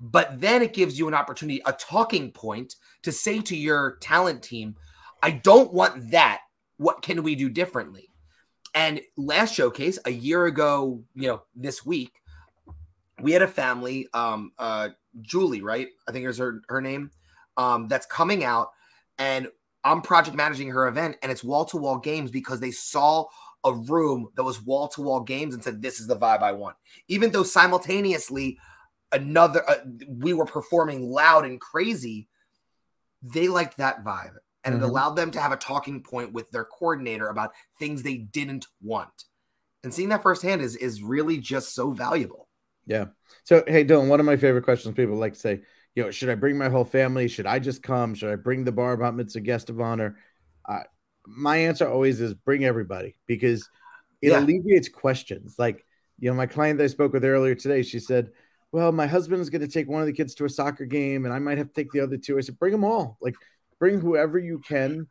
But 0.00 0.40
then 0.40 0.62
it 0.62 0.74
gives 0.74 0.98
you 0.98 1.08
an 1.08 1.14
opportunity, 1.14 1.62
a 1.64 1.72
talking 1.72 2.30
point 2.32 2.76
to 3.02 3.12
say 3.12 3.40
to 3.42 3.56
your 3.56 3.96
talent 4.00 4.42
team, 4.42 4.76
I 5.22 5.30
don't 5.30 5.72
want 5.72 6.10
that. 6.10 6.40
What 6.76 7.02
can 7.02 7.22
we 7.22 7.34
do 7.34 7.48
differently? 7.48 8.10
And 8.74 9.00
last 9.16 9.54
showcase, 9.54 9.98
a 10.04 10.10
year 10.10 10.46
ago, 10.46 11.02
you 11.14 11.28
know, 11.28 11.42
this 11.54 11.86
week, 11.86 12.20
we 13.22 13.32
had 13.32 13.42
a 13.42 13.48
family, 13.48 14.08
um, 14.12 14.52
uh, 14.58 14.90
Julie, 15.22 15.62
right? 15.62 15.88
I 16.08 16.12
think 16.12 16.26
is 16.26 16.38
her 16.38 16.60
her 16.68 16.80
name 16.80 17.10
um, 17.56 17.86
that's 17.86 18.06
coming 18.06 18.42
out, 18.42 18.70
and 19.18 19.48
I'm 19.84 20.02
project 20.02 20.36
managing 20.36 20.68
her 20.70 20.88
event, 20.88 21.16
and 21.22 21.30
it's 21.30 21.44
wall 21.44 21.64
to 21.66 21.76
wall 21.76 21.98
games 21.98 22.32
because 22.32 22.58
they 22.58 22.72
saw 22.72 23.26
a 23.64 23.72
room 23.72 24.28
that 24.34 24.42
was 24.42 24.60
wall 24.60 24.88
to 24.88 25.02
wall 25.02 25.20
games 25.20 25.54
and 25.54 25.62
said, 25.62 25.80
"This 25.80 26.00
is 26.00 26.08
the 26.08 26.16
vibe 26.16 26.42
I 26.42 26.52
want." 26.52 26.76
Even 27.06 27.30
though 27.30 27.44
simultaneously, 27.44 28.58
another 29.14 29.68
uh, 29.68 29.76
we 30.08 30.34
were 30.34 30.44
performing 30.44 31.08
loud 31.08 31.44
and 31.46 31.60
crazy, 31.60 32.28
they 33.22 33.48
liked 33.48 33.78
that 33.78 34.04
vibe, 34.04 34.36
and 34.64 34.74
Mhm. 34.74 34.78
it 34.78 34.84
allowed 34.84 35.14
them 35.14 35.30
to 35.30 35.40
have 35.40 35.52
a 35.52 35.56
talking 35.56 36.02
point 36.02 36.32
with 36.32 36.50
their 36.50 36.64
coordinator 36.64 37.28
about 37.28 37.52
things 37.78 38.02
they 38.02 38.18
didn't 38.18 38.66
want. 38.82 39.24
And 39.82 39.94
seeing 39.94 40.10
that 40.10 40.22
firsthand 40.22 40.60
is 40.60 40.76
is 40.76 41.02
really 41.02 41.38
just 41.38 41.74
so 41.74 41.90
valuable. 41.90 42.48
Yeah. 42.86 43.06
So, 43.44 43.64
hey, 43.66 43.84
Dylan, 43.84 44.08
one 44.08 44.20
of 44.20 44.26
my 44.26 44.36
favorite 44.36 44.64
questions 44.64 44.94
people 44.94 45.16
like 45.16 45.34
to 45.34 45.38
say, 45.38 45.62
you 45.94 46.02
know, 46.02 46.10
should 46.10 46.28
I 46.28 46.34
bring 46.34 46.58
my 46.58 46.68
whole 46.68 46.84
family? 46.84 47.28
Should 47.28 47.46
I 47.46 47.58
just 47.58 47.82
come? 47.82 48.14
Should 48.14 48.30
I 48.30 48.36
bring 48.36 48.64
the 48.64 48.72
bar 48.72 48.92
about 48.92 49.14
mitzvah 49.14 49.40
guest 49.40 49.70
of 49.70 49.80
honor? 49.80 50.18
Uh, 50.68 50.80
my 51.26 51.56
answer 51.56 51.88
always 51.88 52.20
is 52.20 52.34
bring 52.34 52.64
everybody 52.64 53.16
because 53.26 53.68
it 54.20 54.30
Yeah. 54.30 54.40
alleviates 54.40 54.88
questions. 54.88 55.54
Like, 55.58 55.84
you 56.18 56.30
know, 56.30 56.36
my 56.36 56.46
client 56.46 56.78
that 56.78 56.84
I 56.84 56.88
spoke 56.88 57.12
with 57.12 57.24
earlier 57.24 57.54
today, 57.54 57.82
she 57.82 58.00
said, 58.00 58.30
well, 58.74 58.90
my 58.90 59.06
husband 59.06 59.40
is 59.40 59.50
going 59.50 59.62
to 59.62 59.68
take 59.68 59.88
one 59.88 60.00
of 60.00 60.06
the 60.08 60.12
kids 60.12 60.34
to 60.34 60.44
a 60.46 60.48
soccer 60.48 60.84
game 60.84 61.24
and 61.24 61.32
I 61.32 61.38
might 61.38 61.58
have 61.58 61.68
to 61.68 61.72
take 61.72 61.92
the 61.92 62.00
other 62.00 62.16
two. 62.16 62.36
I 62.36 62.40
said, 62.40 62.58
bring 62.58 62.72
them 62.72 62.82
all. 62.82 63.16
Like, 63.20 63.36
bring 63.78 64.00
whoever 64.00 64.36
you 64.36 64.58
can. 64.58 65.06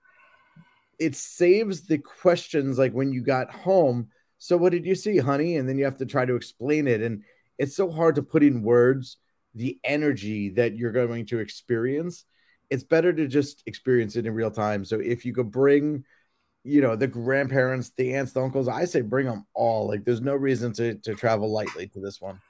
It 1.00 1.15
saves 1.15 1.84
the 1.84 1.98
questions 1.98 2.77
like 2.77 2.91
when 2.91 3.13
you 3.13 3.22
got 3.22 3.50
home. 3.51 4.10
So, 4.38 4.58
what 4.58 4.74
did 4.74 4.86
you 4.86 4.96
see, 4.96 5.17
honey? 5.17 5.55
And 5.55 5.70
then 5.70 5.77
you 5.77 5.86
have 5.86 6.00
to 6.00 6.05
try 6.05 6.25
to 6.25 6.36
explain 6.36 6.89
it. 6.89 7.00
And 7.00 7.24
it's 7.58 7.74
so 7.74 7.89
hard 7.89 8.15
to 8.15 8.22
put 8.22 8.43
in 8.43 8.63
words 8.63 9.15
the 9.55 9.79
energy 9.86 10.50
that 10.50 10.75
you're 10.75 10.91
going 10.91 11.25
to 11.27 11.39
experience. 11.39 12.25
It's 12.70 12.84
better 12.84 13.13
to 13.13 13.27
just 13.27 13.63
experience 13.65 14.17
it 14.17 14.25
in 14.25 14.34
real 14.34 14.51
time. 14.51 14.84
So, 14.84 15.00
if 15.00 15.24
you 15.24 15.34
could 15.34 15.51
bring, 15.51 16.03
you 16.65 16.82
know, 16.82 16.98
the 16.98 17.08
grandparents, 17.08 17.93
the 17.96 18.13
aunts, 18.15 18.34
the 18.34 18.43
uncles, 18.43 18.67
I 18.67 18.84
say 18.84 19.00
bring 19.00 19.25
them 19.25 19.46
all. 19.53 19.88
Like, 19.88 20.03
there's 20.03 20.20
no 20.20 20.36
reason 20.36 20.74
to, 20.74 20.96
to 20.96 21.15
travel 21.15 21.50
lightly 21.50 21.88
to 21.88 22.01
this 22.01 22.20
one. 22.20 22.41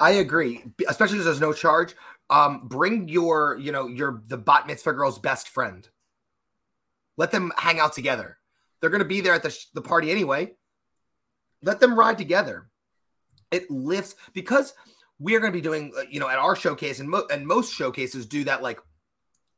I 0.00 0.12
agree, 0.12 0.64
especially 0.88 1.16
because 1.16 1.26
there's 1.26 1.40
no 1.40 1.52
charge. 1.52 1.94
Um, 2.30 2.68
bring 2.68 3.08
your, 3.08 3.56
you 3.58 3.72
know, 3.72 3.88
your 3.88 4.22
the 4.26 4.36
bat 4.36 4.66
mitzvah 4.66 4.92
girl's 4.92 5.18
best 5.18 5.48
friend. 5.48 5.88
Let 7.16 7.32
them 7.32 7.52
hang 7.56 7.80
out 7.80 7.94
together. 7.94 8.38
They're 8.80 8.90
going 8.90 9.02
to 9.02 9.08
be 9.08 9.20
there 9.20 9.34
at 9.34 9.42
the, 9.42 9.50
sh- 9.50 9.66
the 9.74 9.82
party 9.82 10.10
anyway. 10.10 10.52
Let 11.62 11.80
them 11.80 11.98
ride 11.98 12.18
together. 12.18 12.68
It 13.50 13.68
lifts 13.70 14.14
because 14.34 14.74
we're 15.18 15.40
going 15.40 15.52
to 15.52 15.56
be 15.56 15.62
doing, 15.62 15.92
uh, 15.98 16.02
you 16.08 16.20
know, 16.20 16.28
at 16.28 16.38
our 16.38 16.54
showcase 16.54 17.00
and, 17.00 17.08
mo- 17.08 17.26
and 17.30 17.46
most 17.46 17.74
showcases 17.74 18.26
do 18.26 18.44
that 18.44 18.62
like 18.62 18.78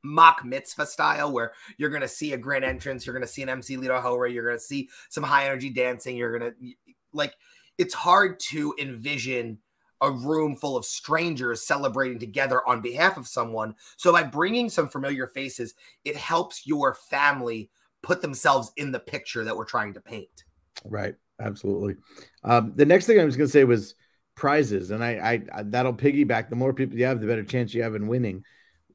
mock 0.03 0.45
mitzvah 0.45 0.87
style 0.87 1.31
where 1.31 1.53
you're 1.77 1.91
going 1.91 2.01
to 2.01 2.09
see 2.09 2.33
a 2.33 2.39
grand 2.39 2.65
entrance, 2.65 3.05
you're 3.05 3.13
going 3.13 3.27
to 3.27 3.33
see 3.33 3.43
an 3.43 3.51
MC 3.51 3.77
Lito 3.77 4.01
Hora, 4.01 4.31
you're 4.31 4.47
going 4.47 4.57
to 4.57 4.65
see 4.65 4.89
some 5.11 5.25
high 5.25 5.47
energy 5.47 5.69
dancing, 5.69 6.17
you're 6.17 6.39
going 6.39 6.53
to 6.53 6.73
like 7.13 7.35
it's 7.77 7.95
hard 7.95 8.39
to 8.39 8.75
envision 8.79 9.59
a 10.03 10.11
room 10.11 10.57
full 10.57 10.77
of 10.77 10.85
strangers 10.85 11.67
celebrating 11.67 12.19
together 12.19 12.67
on 12.69 12.81
behalf 12.81 13.17
of 13.17 13.27
someone. 13.29 13.75
So 13.97 14.13
by 14.13 14.23
bringing 14.23 14.69
some 14.69 14.89
familiar 14.89 15.27
faces, 15.27 15.75
it 16.05 16.17
helps 16.17 16.67
your 16.67 16.95
family 16.95 17.71
put 18.03 18.23
themselves 18.23 18.73
in 18.77 18.93
the 18.93 19.01
picture 19.01 19.45
that 19.45 19.57
we're 19.57 19.65
trying 19.65 19.95
to 19.95 20.01
paint. 20.01 20.45
Right. 20.85 21.15
Absolutely. 21.41 21.97
Um, 22.45 22.73
the 22.77 22.87
next 22.87 23.07
thing 23.07 23.19
I 23.19 23.25
was 23.25 23.37
going 23.37 23.49
to 23.49 23.53
say 23.53 23.65
was 23.65 23.95
prizes, 24.35 24.91
and 24.91 25.03
I, 25.03 25.43
I 25.53 25.63
that'll 25.65 25.95
piggyback. 25.95 26.51
The 26.51 26.57
more 26.57 26.73
people 26.73 26.99
you 26.99 27.07
have, 27.07 27.21
the 27.21 27.27
better 27.27 27.45
chance 27.45 27.75
you 27.75 27.83
have 27.83 27.95
in 27.95 28.09
winning. 28.09 28.45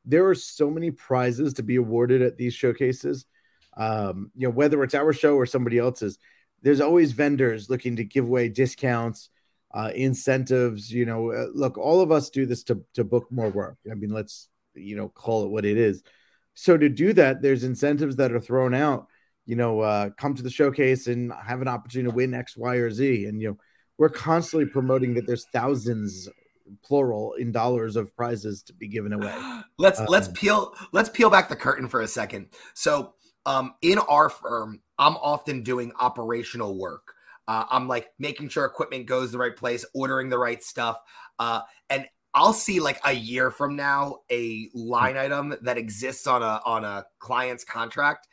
There 0.05 0.27
are 0.27 0.35
so 0.35 0.69
many 0.69 0.91
prizes 0.91 1.55
to 1.55 1.63
be 1.63 1.77
awarded 1.77 2.21
at 2.21 2.37
these 2.37 2.53
showcases. 2.53 3.25
Um, 3.75 4.31
you 4.35 4.47
know, 4.47 4.53
whether 4.53 4.83
it's 4.83 4.93
our 4.93 5.11
show 5.11 5.35
or 5.35 5.45
somebody 5.45 5.79
else's, 5.79 6.19
there's 6.61 6.81
always 6.81 7.11
vendors 7.11 7.69
looking 7.69 7.95
to 7.95 8.03
give 8.03 8.25
away 8.25 8.47
discounts 8.49 9.29
uh, 9.75 9.91
incentives. 9.93 10.91
You 10.91 11.05
know, 11.05 11.31
uh, 11.31 11.47
look, 11.53 11.77
all 11.77 12.01
of 12.01 12.11
us 12.11 12.29
do 12.29 12.45
this 12.45 12.63
to 12.63 12.81
to 12.93 13.03
book 13.03 13.27
more 13.29 13.49
work. 13.49 13.77
I 13.91 13.93
mean, 13.93 14.09
let's 14.09 14.47
you 14.73 14.95
know 14.95 15.09
call 15.09 15.43
it 15.43 15.49
what 15.49 15.65
it 15.65 15.77
is. 15.77 16.01
So 16.55 16.77
to 16.77 16.87
do 16.87 17.11
that, 17.13 17.41
there's 17.41 17.65
incentives 17.65 18.15
that 18.15 18.31
are 18.31 18.39
thrown 18.39 18.73
out. 18.73 19.07
You 19.45 19.57
know, 19.57 19.81
uh, 19.81 20.09
come 20.17 20.33
to 20.33 20.41
the 20.41 20.49
showcase 20.49 21.07
and 21.07 21.31
have 21.45 21.61
an 21.61 21.67
opportunity 21.67 22.09
to 22.09 22.15
win 22.15 22.33
X, 22.33 22.57
Y, 22.57 22.75
or 22.77 22.89
Z. 22.89 23.25
And 23.25 23.39
you 23.41 23.49
know, 23.49 23.57
we're 23.97 24.09
constantly 24.09 24.67
promoting 24.67 25.13
that 25.15 25.27
there's 25.27 25.45
thousands, 25.53 26.29
plural, 26.83 27.33
in 27.33 27.51
dollars 27.51 27.95
of 27.95 28.15
prizes 28.15 28.63
to 28.63 28.73
be 28.73 28.87
given 28.87 29.13
away. 29.13 29.35
let's 29.77 29.99
um, 29.99 30.07
let's 30.09 30.29
peel 30.29 30.73
let's 30.93 31.09
peel 31.09 31.29
back 31.29 31.49
the 31.49 31.55
curtain 31.55 31.89
for 31.89 32.01
a 32.01 32.07
second. 32.07 32.47
So, 32.73 33.13
um, 33.45 33.75
in 33.81 33.99
our 33.99 34.29
firm, 34.29 34.81
I'm 34.97 35.17
often 35.17 35.61
doing 35.61 35.91
operational 35.99 36.79
work. 36.79 37.14
Uh, 37.47 37.65
I'm 37.69 37.87
like 37.87 38.09
making 38.19 38.49
sure 38.49 38.65
equipment 38.65 39.05
goes 39.05 39.31
the 39.31 39.37
right 39.37 39.55
place, 39.55 39.85
ordering 39.93 40.29
the 40.29 40.37
right 40.37 40.63
stuff. 40.63 40.99
Uh, 41.39 41.61
and 41.89 42.07
I'll 42.33 42.53
see 42.53 42.79
like 42.79 42.99
a 43.05 43.13
year 43.13 43.49
from 43.51 43.75
now 43.75 44.17
a 44.31 44.69
line 44.73 45.15
item 45.15 45.55
that 45.61 45.77
exists 45.77 46.27
on 46.27 46.43
a 46.43 46.61
on 46.65 46.83
a 46.83 47.05
client's 47.19 47.63
contract. 47.63 48.27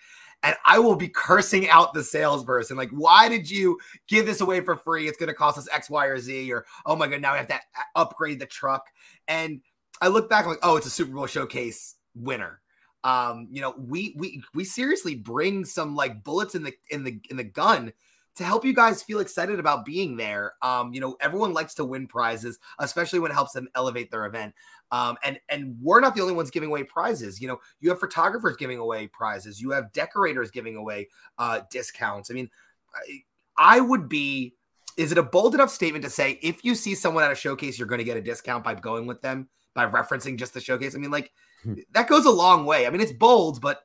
And 0.45 0.57
I 0.65 0.81
will 0.81 0.97
be 0.97 1.09
cursing 1.09 1.69
out 1.69 1.95
the 1.95 2.03
salesperson. 2.03 2.77
Like, 2.77 2.91
why 2.91 3.29
did 3.29 3.49
you 3.49 3.79
give 4.09 4.27
this 4.27 4.41
away 4.41 4.61
for 4.61 4.75
free? 4.75 5.07
It's 5.07 5.17
going 5.17 5.29
to 5.29 5.35
cost 5.35 5.57
us 5.57 5.69
X, 5.73 5.89
Y, 5.89 6.07
or 6.07 6.19
Z. 6.19 6.53
Or, 6.53 6.67
oh 6.85 6.97
my 6.97 7.07
God, 7.07 7.21
now 7.21 7.33
we 7.33 7.39
have 7.39 7.47
to 7.47 7.61
upgrade 7.95 8.41
the 8.41 8.47
truck. 8.47 8.85
And 9.29 9.61
I 10.01 10.09
look 10.09 10.29
back, 10.29 10.45
I'm 10.45 10.51
like, 10.51 10.59
oh, 10.65 10.77
it's 10.77 10.87
a 10.87 10.91
Super 10.91 11.13
Bowl 11.13 11.27
showcase 11.27 11.95
winner 12.15 12.61
um 13.05 13.49
you 13.51 13.61
know 13.61 13.75
we 13.79 14.15
we 14.17 14.43
we 14.55 14.65
seriously 14.65 15.15
bring 15.15 15.65
some 15.65 15.97
like 15.97 16.23
bullets 16.23 16.55
in 16.55 16.63
the 16.63 16.73
in 16.91 17.03
the 17.03 17.21
in 17.31 17.37
the 17.37 17.45
gun 17.45 17.93
to 18.37 18.45
help 18.45 18.65
you 18.65 18.73
guys 18.73 19.03
feel 19.03 19.21
excited 19.21 19.59
about 19.59 19.85
being 19.85 20.17
there. 20.17 20.55
Um, 20.63 20.95
you 20.95 21.01
know, 21.01 21.17
everyone 21.21 21.53
likes 21.53 21.75
to 21.75 21.85
win 21.85 22.07
prizes, 22.07 22.59
especially 22.79 23.19
when 23.19 23.31
it 23.31 23.35
helps 23.35 23.53
them 23.53 23.69
elevate 23.75 24.11
their 24.11 24.25
event. 24.27 24.55
Um, 24.91 25.17
and 25.25 25.39
and 25.49 25.77
we're 25.81 26.01
not 26.01 26.15
the 26.15 26.23
only 26.23 26.35
ones 26.35 26.51
giving 26.51 26.69
away 26.69 26.85
prizes. 26.85 27.41
You 27.41 27.49
know, 27.49 27.61
you 27.81 27.91
have 27.91 28.01
photographers 28.01 28.57
giving 28.57 28.79
away 28.79 29.07
prizes. 29.07 29.61
You 29.61 29.71
have 29.71 29.93
decorators 29.93 30.51
giving 30.51 30.77
away 30.77 31.09
uh, 31.39 31.61
discounts. 31.71 32.31
I 32.31 32.35
mean, 32.35 32.51
I, 32.95 33.77
I 33.77 33.81
would 33.81 34.09
be. 34.09 34.55
Is 34.99 35.11
it 35.11 35.17
a 35.17 35.23
bold 35.23 35.55
enough 35.55 35.71
statement 35.71 36.05
to 36.05 36.11
say 36.11 36.39
if 36.43 36.63
you 36.67 36.75
see 36.75 36.95
someone 36.95 37.25
at 37.25 37.33
a 37.33 37.35
showcase, 37.35 37.79
you're 37.79 37.89
going 37.89 38.01
to 38.01 38.05
get 38.05 38.19
a 38.19 38.21
discount 38.21 38.63
by 38.63 38.75
going 38.75 39.07
with 39.07 39.23
them 39.23 39.49
by 39.75 39.87
referencing 39.87 40.39
just 40.39 40.53
the 40.53 40.61
showcase? 40.61 40.95
I 40.95 40.99
mean, 40.99 41.11
like 41.11 41.33
hmm. 41.63 41.75
that 41.93 42.09
goes 42.09 42.27
a 42.27 42.31
long 42.31 42.67
way. 42.67 42.87
I 42.87 42.91
mean, 42.91 43.01
it's 43.01 43.13
bold, 43.13 43.63
but 43.63 43.83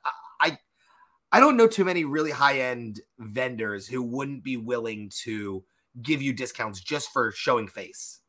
I 1.32 1.40
don't 1.40 1.58
know 1.58 1.68
too 1.68 1.86
many 1.86 2.06
really 2.06 2.32
high 2.32 2.60
end 2.60 3.02
vendors 3.20 3.88
who 3.88 4.02
wouldn't 4.02 4.44
be 4.44 4.58
willing 4.58 5.12
to 5.24 5.64
give 6.02 6.22
you 6.22 6.34
discounts 6.34 6.80
just 6.80 7.12
for 7.12 7.32
showing 7.32 7.68
face. 7.68 8.22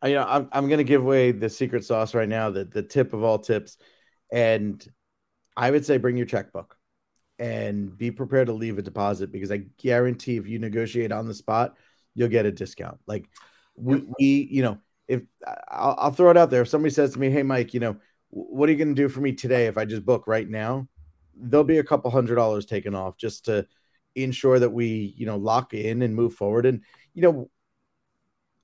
I, 0.00 0.08
you 0.08 0.14
know, 0.14 0.26
I'm, 0.26 0.48
I'm 0.52 0.68
going 0.68 0.78
to 0.78 0.84
give 0.84 1.02
away 1.02 1.32
the 1.32 1.50
secret 1.50 1.84
sauce 1.84 2.14
right 2.14 2.28
now, 2.28 2.50
the, 2.50 2.64
the 2.64 2.82
tip 2.82 3.12
of 3.12 3.22
all 3.22 3.38
tips. 3.38 3.76
And 4.32 4.84
I 5.56 5.70
would 5.70 5.84
say 5.84 5.98
bring 5.98 6.16
your 6.16 6.26
checkbook 6.26 6.76
and 7.38 7.96
be 7.96 8.10
prepared 8.10 8.46
to 8.46 8.52
leave 8.52 8.78
a 8.78 8.82
deposit 8.82 9.32
because 9.32 9.50
I 9.50 9.64
guarantee 9.78 10.36
if 10.36 10.46
you 10.46 10.58
negotiate 10.58 11.12
on 11.12 11.26
the 11.26 11.34
spot, 11.34 11.76
you'll 12.14 12.28
get 12.28 12.46
a 12.46 12.52
discount. 12.52 12.98
Like 13.06 13.28
we, 13.76 14.04
we 14.18 14.48
you 14.50 14.62
know, 14.62 14.78
if 15.06 15.22
I'll, 15.68 15.96
I'll 15.98 16.12
throw 16.12 16.30
it 16.30 16.36
out 16.36 16.50
there. 16.50 16.62
If 16.62 16.68
somebody 16.68 16.94
says 16.94 17.12
to 17.12 17.18
me, 17.18 17.30
Hey, 17.30 17.42
Mike, 17.42 17.74
you 17.74 17.80
know, 17.80 17.96
what 18.30 18.68
are 18.68 18.72
you 18.72 18.78
going 18.78 18.94
to 18.94 19.02
do 19.02 19.08
for 19.08 19.20
me 19.20 19.32
today 19.32 19.66
if 19.66 19.78
I 19.78 19.84
just 19.84 20.04
book 20.04 20.26
right 20.26 20.48
now? 20.48 20.88
There'll 21.40 21.64
be 21.64 21.78
a 21.78 21.84
couple 21.84 22.10
hundred 22.10 22.36
dollars 22.36 22.66
taken 22.66 22.94
off 22.94 23.16
just 23.16 23.46
to 23.46 23.66
ensure 24.14 24.58
that 24.58 24.70
we, 24.70 25.14
you 25.16 25.26
know, 25.26 25.36
lock 25.36 25.74
in 25.74 26.02
and 26.02 26.14
move 26.14 26.34
forward. 26.34 26.66
And 26.66 26.82
you 27.14 27.22
know, 27.22 27.50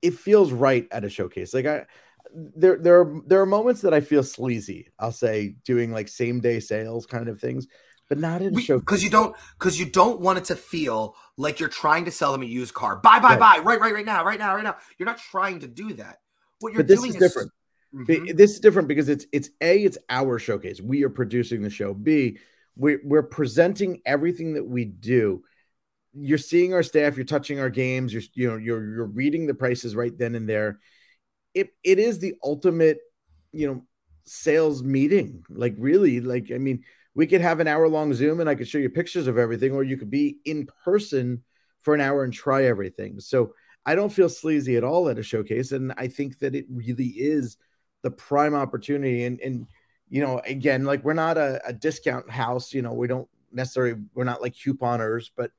it 0.01 0.13
feels 0.15 0.51
right 0.51 0.87
at 0.91 1.03
a 1.03 1.09
showcase. 1.09 1.53
Like 1.53 1.65
I, 1.65 1.85
there, 2.33 2.77
there 2.77 3.01
are 3.01 3.21
there 3.25 3.41
are 3.41 3.45
moments 3.45 3.81
that 3.81 3.93
I 3.93 4.01
feel 4.01 4.23
sleazy. 4.23 4.89
I'll 4.99 5.11
say 5.11 5.55
doing 5.63 5.91
like 5.91 6.07
same 6.07 6.39
day 6.41 6.59
sales 6.59 7.05
kind 7.05 7.27
of 7.27 7.39
things, 7.39 7.67
but 8.09 8.17
not 8.17 8.41
in 8.41 8.57
a 8.57 8.61
show 8.61 8.79
because 8.79 9.03
you 9.03 9.09
don't 9.09 9.35
because 9.57 9.79
you 9.79 9.85
don't 9.85 10.19
want 10.19 10.37
it 10.37 10.45
to 10.45 10.55
feel 10.55 11.15
like 11.37 11.59
you're 11.59 11.69
trying 11.69 12.05
to 12.05 12.11
sell 12.11 12.31
them 12.31 12.41
a 12.41 12.45
used 12.45 12.73
car. 12.73 12.97
Buy, 12.97 13.19
buy, 13.19 13.29
right. 13.29 13.39
buy, 13.39 13.57
right, 13.63 13.79
right, 13.79 13.93
right 13.93 14.05
now, 14.05 14.23
right 14.25 14.39
now, 14.39 14.55
right 14.55 14.63
now. 14.63 14.75
You're 14.97 15.07
not 15.07 15.17
trying 15.17 15.59
to 15.59 15.67
do 15.67 15.93
that. 15.93 16.19
What 16.59 16.73
you're 16.73 16.83
but 16.83 16.87
this 16.87 16.99
doing 16.99 17.09
is, 17.09 17.15
is 17.15 17.21
different. 17.21 17.51
Mm-hmm. 17.93 18.35
This 18.35 18.51
is 18.51 18.59
different 18.59 18.87
because 18.87 19.09
it's 19.09 19.25
it's 19.31 19.49
a 19.61 19.83
it's 19.83 19.97
our 20.09 20.39
showcase. 20.39 20.81
We 20.81 21.03
are 21.03 21.09
producing 21.09 21.61
the 21.61 21.69
show. 21.69 21.93
B 21.93 22.37
we're, 22.75 22.99
we're 23.03 23.23
presenting 23.23 24.01
everything 24.05 24.53
that 24.53 24.65
we 24.65 24.85
do. 24.85 25.43
You're 26.13 26.37
seeing 26.37 26.73
our 26.73 26.83
staff 26.83 27.17
you're 27.17 27.25
touching 27.25 27.59
our 27.59 27.69
games 27.69 28.13
you're 28.13 28.23
you 28.33 28.49
know 28.49 28.57
you're 28.57 28.95
you're 28.95 29.05
reading 29.05 29.47
the 29.47 29.53
prices 29.53 29.95
right 29.95 30.17
then 30.17 30.35
and 30.35 30.47
there. 30.47 30.79
It 31.53 31.69
it 31.83 31.99
is 31.99 32.19
the 32.19 32.35
ultimate 32.43 32.99
you 33.51 33.67
know 33.67 33.85
sales 34.23 34.81
meeting. 34.81 35.43
Like 35.49 35.75
really 35.77 36.21
like 36.21 36.51
i 36.53 36.57
mean 36.57 36.83
we 37.13 37.27
could 37.27 37.41
have 37.41 37.59
an 37.59 37.67
hour 37.67 37.87
long 37.87 38.13
zoom 38.13 38.39
and 38.39 38.49
i 38.49 38.55
could 38.55 38.67
show 38.67 38.77
you 38.77 38.89
pictures 38.89 39.27
of 39.27 39.37
everything 39.37 39.73
or 39.73 39.83
you 39.83 39.97
could 39.97 40.09
be 40.09 40.37
in 40.45 40.67
person 40.83 41.43
for 41.81 41.93
an 41.93 42.01
hour 42.01 42.23
and 42.23 42.33
try 42.33 42.63
everything. 42.63 43.19
So 43.19 43.53
i 43.85 43.93
don't 43.93 44.13
feel 44.13 44.29
sleazy 44.29 44.77
at 44.77 44.85
all 44.85 45.09
at 45.09 45.19
a 45.19 45.23
showcase 45.23 45.73
and 45.73 45.93
i 45.97 46.07
think 46.07 46.39
that 46.39 46.55
it 46.55 46.65
really 46.69 47.07
is 47.07 47.57
the 48.05 48.11
prime 48.11 48.53
opportunity. 48.53 49.25
And 49.25 49.41
and 49.41 49.67
you 50.09 50.21
know, 50.21 50.41
again, 50.45 50.85
like 50.85 51.03
we're 51.03 51.13
not 51.13 51.37
a, 51.37 51.61
a 51.65 51.73
discount 51.73 52.29
house, 52.29 52.73
you 52.73 52.81
know, 52.81 52.93
we 52.93 53.07
don't 53.07 53.27
necessarily, 53.51 54.01
we're 54.13 54.23
not 54.23 54.41
like 54.41 54.53
couponers, 54.53 55.29
but 55.35 55.51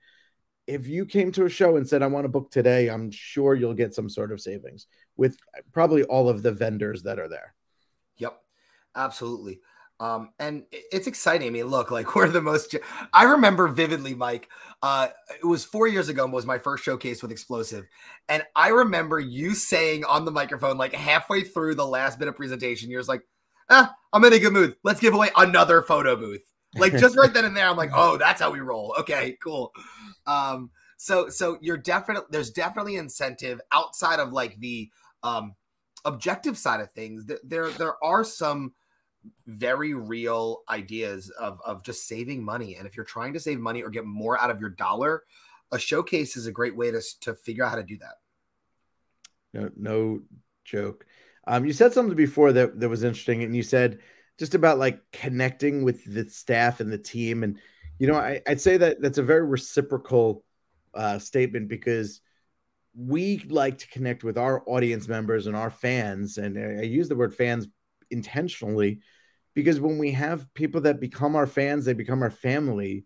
if 0.66 0.86
you 0.86 1.06
came 1.06 1.30
to 1.32 1.44
a 1.44 1.50
show 1.50 1.76
and 1.76 1.88
said, 1.88 2.02
I 2.02 2.08
want 2.08 2.24
to 2.24 2.28
book 2.28 2.50
today, 2.50 2.88
I'm 2.88 3.10
sure 3.10 3.54
you'll 3.54 3.74
get 3.74 3.94
some 3.94 4.08
sort 4.08 4.32
of 4.32 4.40
savings 4.40 4.86
with 5.16 5.36
probably 5.72 6.02
all 6.04 6.28
of 6.28 6.42
the 6.42 6.52
vendors 6.52 7.02
that 7.04 7.18
are 7.18 7.28
there. 7.28 7.54
Yep, 8.18 8.40
absolutely. 8.94 9.60
Um, 9.98 10.30
and 10.38 10.64
it's 10.70 11.06
exciting. 11.06 11.48
I 11.48 11.50
mean, 11.50 11.66
look, 11.66 11.90
like 11.90 12.14
we're 12.16 12.28
the 12.28 12.42
most. 12.42 12.74
I 13.12 13.24
remember 13.24 13.68
vividly, 13.68 14.14
Mike. 14.14 14.48
Uh, 14.82 15.08
it 15.30 15.46
was 15.46 15.64
four 15.64 15.88
years 15.88 16.08
ago. 16.08 16.26
Was 16.26 16.44
my 16.44 16.58
first 16.58 16.84
showcase 16.84 17.22
with 17.22 17.30
Explosive, 17.30 17.86
and 18.28 18.42
I 18.54 18.68
remember 18.68 19.18
you 19.18 19.54
saying 19.54 20.04
on 20.04 20.24
the 20.24 20.30
microphone, 20.30 20.76
like 20.76 20.92
halfway 20.92 21.42
through 21.42 21.76
the 21.76 21.86
last 21.86 22.18
bit 22.18 22.28
of 22.28 22.36
presentation, 22.36 22.90
you're 22.90 23.02
like, 23.04 23.22
ah, 23.70 23.94
I'm 24.12 24.24
in 24.24 24.32
a 24.32 24.38
good 24.38 24.52
mood. 24.52 24.76
Let's 24.82 25.00
give 25.00 25.14
away 25.14 25.30
another 25.36 25.82
photo 25.82 26.16
booth. 26.16 26.42
Like 26.74 26.96
just 26.96 27.16
right 27.16 27.32
then 27.32 27.46
and 27.46 27.56
there, 27.56 27.68
I'm 27.68 27.76
like, 27.76 27.92
oh, 27.94 28.16
that's 28.16 28.40
how 28.40 28.50
we 28.50 28.60
roll. 28.60 28.94
Okay, 29.00 29.36
cool. 29.42 29.72
Um, 30.26 30.70
so 30.98 31.28
so 31.28 31.58
you're 31.60 31.76
definitely 31.76 32.26
there's 32.30 32.50
definitely 32.50 32.96
incentive 32.96 33.60
outside 33.72 34.20
of 34.20 34.32
like 34.32 34.58
the 34.60 34.90
um 35.22 35.54
objective 36.06 36.56
side 36.56 36.80
of 36.80 36.90
things, 36.92 37.26
there 37.44 37.68
there 37.70 38.02
are 38.02 38.24
some 38.24 38.72
very 39.46 39.92
real 39.92 40.62
ideas 40.70 41.28
of 41.30 41.60
of 41.66 41.82
just 41.82 42.06
saving 42.06 42.42
money. 42.42 42.76
And 42.76 42.86
if 42.86 42.96
you're 42.96 43.04
trying 43.04 43.34
to 43.34 43.40
save 43.40 43.58
money 43.58 43.82
or 43.82 43.90
get 43.90 44.06
more 44.06 44.40
out 44.40 44.50
of 44.50 44.60
your 44.60 44.70
dollar, 44.70 45.24
a 45.72 45.78
showcase 45.78 46.36
is 46.36 46.46
a 46.46 46.52
great 46.52 46.76
way 46.76 46.90
to 46.90 47.02
to 47.22 47.34
figure 47.34 47.64
out 47.64 47.70
how 47.70 47.76
to 47.76 47.82
do 47.82 47.98
that. 47.98 48.14
No, 49.52 49.70
no 49.76 50.20
joke. 50.64 51.04
Um, 51.46 51.64
you 51.64 51.72
said 51.72 51.92
something 51.92 52.16
before 52.16 52.52
that 52.52 52.80
that 52.80 52.88
was 52.88 53.04
interesting, 53.04 53.42
and 53.42 53.54
you 53.54 53.62
said 53.62 54.00
just 54.38 54.54
about 54.54 54.78
like 54.78 55.00
connecting 55.12 55.84
with 55.84 56.04
the 56.04 56.28
staff 56.28 56.80
and 56.80 56.92
the 56.92 56.98
team, 56.98 57.42
and 57.42 57.58
you 57.98 58.06
know, 58.06 58.16
I, 58.16 58.42
I'd 58.46 58.60
say 58.60 58.76
that 58.76 59.00
that's 59.00 59.18
a 59.18 59.22
very 59.22 59.46
reciprocal 59.46 60.44
uh, 60.94 61.18
statement 61.18 61.68
because 61.68 62.20
we 62.94 63.38
like 63.48 63.78
to 63.78 63.88
connect 63.88 64.24
with 64.24 64.38
our 64.38 64.62
audience 64.66 65.06
members 65.06 65.46
and 65.46 65.56
our 65.56 65.70
fans, 65.70 66.38
and 66.38 66.58
I 66.58 66.80
I 66.80 66.84
use 66.84 67.08
the 67.08 67.16
word 67.16 67.34
fans 67.34 67.68
intentionally 68.10 69.00
because 69.54 69.80
when 69.80 69.98
we 69.98 70.12
have 70.12 70.52
people 70.54 70.82
that 70.82 71.00
become 71.00 71.36
our 71.36 71.46
fans, 71.46 71.84
they 71.84 71.94
become 71.94 72.22
our 72.22 72.30
family, 72.30 73.04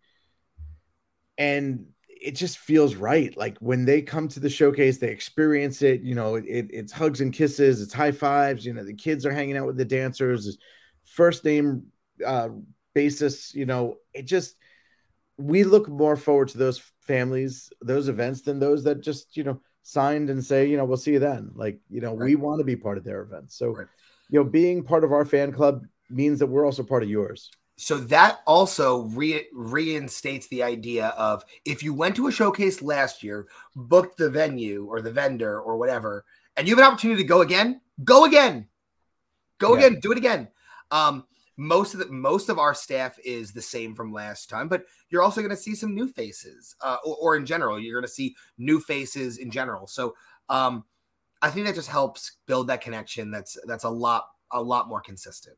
and 1.37 1.87
it 2.21 2.37
just 2.37 2.59
feels 2.59 2.95
right. 2.95 3.37
Like 3.37 3.59
when 3.59 3.85
they 3.85 4.03
come 4.03 4.29
to 4.29 4.41
the 4.41 4.51
showcase, 4.51 4.99
they 4.99 5.09
experience 5.11 5.83
it. 5.83 6.03
You 6.03 6.15
know, 6.15 6.35
it, 6.37 6.45
it's 6.71 6.93
hugs 6.93 7.21
and 7.21 7.33
kisses, 7.33 7.81
it's 7.81 7.93
high 7.93 8.13
fives. 8.13 8.65
You 8.65 8.75
know, 8.75 8.85
the 8.85 8.95
kids 8.95 9.25
are 9.25 9.33
hanging 9.33 9.57
out 9.57 9.67
with 9.67 9.77
the 9.77 9.85
dancers, 9.85 10.59
first 11.05 11.45
name 11.45 11.87
uh, 12.25 12.51
basis. 12.95 13.55
You 13.55 13.67
know, 13.67 13.97
it 14.13 14.23
just 14.27 14.57
we 15.39 15.65
look 15.65 15.89
more 15.89 16.17
forward 16.17 16.49
to 16.49 16.59
those 16.59 16.83
families, 17.01 17.71
those 17.81 18.09
events 18.09 18.43
than 18.43 18.59
those 18.59 18.85
that 18.85 19.01
just 19.01 19.37
you 19.37 19.45
know 19.45 19.61
signed 19.83 20.29
and 20.29 20.45
say, 20.45 20.67
you 20.67 20.77
know, 20.77 20.85
we'll 20.85 20.97
see 20.99 21.13
you 21.13 21.19
then. 21.19 21.51
Like 21.55 21.81
you 21.89 22.01
know, 22.01 22.13
we 22.13 22.35
want 22.37 22.61
to 22.61 22.65
be 22.65 22.77
part 22.77 22.99
of 22.99 23.05
their 23.05 23.23
events. 23.23 23.57
So 23.57 23.71
Right. 23.75 23.87
you 24.29 24.39
know, 24.39 24.49
being 24.49 24.85
part 24.85 25.05
of 25.05 25.13
our 25.13 25.25
fan 25.25 25.53
club 25.53 25.87
means 26.11 26.39
that 26.41 26.47
we're 26.49 26.67
also 26.67 26.83
part 26.83 27.03
of 27.03 27.09
yours. 27.09 27.51
So 27.81 27.97
that 27.97 28.41
also 28.47 29.05
re- 29.05 29.49
reinstates 29.55 30.49
the 30.49 30.63
idea 30.63 31.09
of 31.17 31.43
if 31.65 31.83
you 31.83 31.95
went 31.95 32.15
to 32.17 32.27
a 32.27 32.33
showcase 32.33 32.83
last 32.83 33.23
year, 33.23 33.49
booked 33.75 34.19
the 34.19 34.29
venue 34.29 34.85
or 34.85 35.01
the 35.01 35.11
vendor 35.11 35.59
or 35.59 35.79
whatever, 35.79 36.27
and 36.59 36.69
you 36.69 36.77
have 36.77 36.85
an 36.85 36.93
opportunity 36.93 37.23
to 37.23 37.27
go 37.27 37.41
again, 37.41 37.81
go 38.05 38.27
again, 38.27 38.69
go 39.57 39.73
Yeah. 39.73 39.87
again, 39.87 40.01
do 40.01 40.13
it 40.13 40.19
again. 40.19 40.49
Um, 40.91 41.25
most 41.57 41.95
of 41.95 42.01
the 42.01 42.07
most 42.07 42.51
of 42.51 42.59
our 42.59 42.75
staff 42.75 43.19
is 43.25 43.53
the 43.53 43.63
same 43.63 43.95
from 43.95 44.13
last 44.13 44.51
time, 44.51 44.69
but 44.69 44.85
you're 45.09 45.23
also 45.23 45.41
going 45.41 45.49
to 45.51 45.57
see 45.57 45.75
some 45.75 45.95
new 45.95 46.09
faces, 46.09 46.77
uh, 46.83 46.99
or, 47.03 47.17
or 47.17 47.37
in 47.37 47.47
general, 47.47 47.81
you're 47.81 47.99
going 47.99 48.07
to 48.07 48.13
see 48.13 48.37
new 48.59 48.79
faces 48.79 49.39
in 49.39 49.51
general. 49.51 49.87
So 49.87 50.15
um, 50.51 50.85
I 51.41 51.49
think 51.49 51.65
that 51.65 51.75
just 51.75 51.89
helps 51.89 52.37
build 52.47 52.67
that 52.67 52.83
connection. 52.83 53.31
That's 53.31 53.57
that's 53.67 53.85
a 53.85 53.91
lot 53.91 54.27
a 54.53 54.63
lot 54.63 54.87
more 54.87 55.01
consistent. 55.01 55.57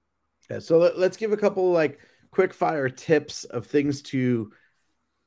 Yeah, 0.49 0.61
so 0.61 0.79
let, 0.79 0.99
let's 0.99 1.17
give 1.17 1.33
a 1.33 1.37
couple 1.37 1.73
like 1.73 1.99
quick 2.33 2.53
fire 2.53 2.89
tips 2.89 3.45
of 3.45 3.67
things 3.67 4.03
to 4.03 4.51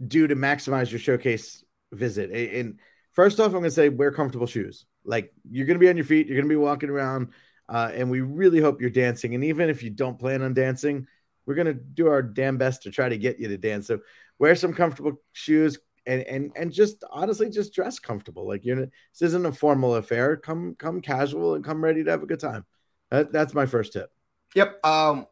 do 0.05 0.27
to 0.27 0.35
maximize 0.35 0.91
your 0.91 0.99
showcase 0.99 1.63
visit. 1.93 2.31
And 2.31 2.79
first 3.13 3.39
off, 3.39 3.47
I'm 3.47 3.53
going 3.53 3.63
to 3.65 3.71
say 3.71 3.89
wear 3.89 4.11
comfortable 4.11 4.47
shoes. 4.47 4.85
Like 5.05 5.31
you're 5.49 5.67
going 5.67 5.79
to 5.79 5.83
be 5.83 5.89
on 5.89 5.95
your 5.95 6.05
feet, 6.05 6.27
you're 6.27 6.35
going 6.35 6.49
to 6.49 6.53
be 6.53 6.55
walking 6.55 6.89
around, 6.89 7.29
uh, 7.69 7.91
and 7.93 8.09
we 8.09 8.21
really 8.21 8.59
hope 8.59 8.81
you're 8.81 8.89
dancing. 8.89 9.35
And 9.35 9.43
even 9.45 9.69
if 9.69 9.83
you 9.83 9.91
don't 9.91 10.19
plan 10.19 10.41
on 10.41 10.53
dancing, 10.53 11.07
we're 11.45 11.55
going 11.55 11.67
to 11.67 11.73
do 11.73 12.07
our 12.07 12.23
damn 12.23 12.57
best 12.57 12.83
to 12.83 12.91
try 12.91 13.07
to 13.07 13.17
get 13.17 13.39
you 13.39 13.47
to 13.47 13.57
dance. 13.57 13.87
So 13.87 13.99
wear 14.39 14.55
some 14.55 14.73
comfortable 14.73 15.13
shoes. 15.33 15.77
And, 16.07 16.21
and 16.21 16.51
and 16.55 16.71
just 16.71 17.03
honestly 17.09 17.49
just 17.49 17.73
dress 17.73 17.97
comfortable 17.97 18.47
like 18.47 18.63
you're 18.63 18.75
this 18.75 19.21
isn't 19.23 19.43
a 19.43 19.51
formal 19.51 19.95
affair 19.95 20.37
come 20.37 20.75
come 20.77 21.01
casual 21.01 21.55
and 21.55 21.65
come 21.65 21.83
ready 21.83 22.03
to 22.03 22.11
have 22.11 22.21
a 22.21 22.27
good 22.27 22.39
time 22.39 22.63
that, 23.09 23.31
that's 23.31 23.55
my 23.55 23.65
first 23.65 23.93
tip 23.93 24.11
Yep. 24.55 24.85
Um, 24.85 25.27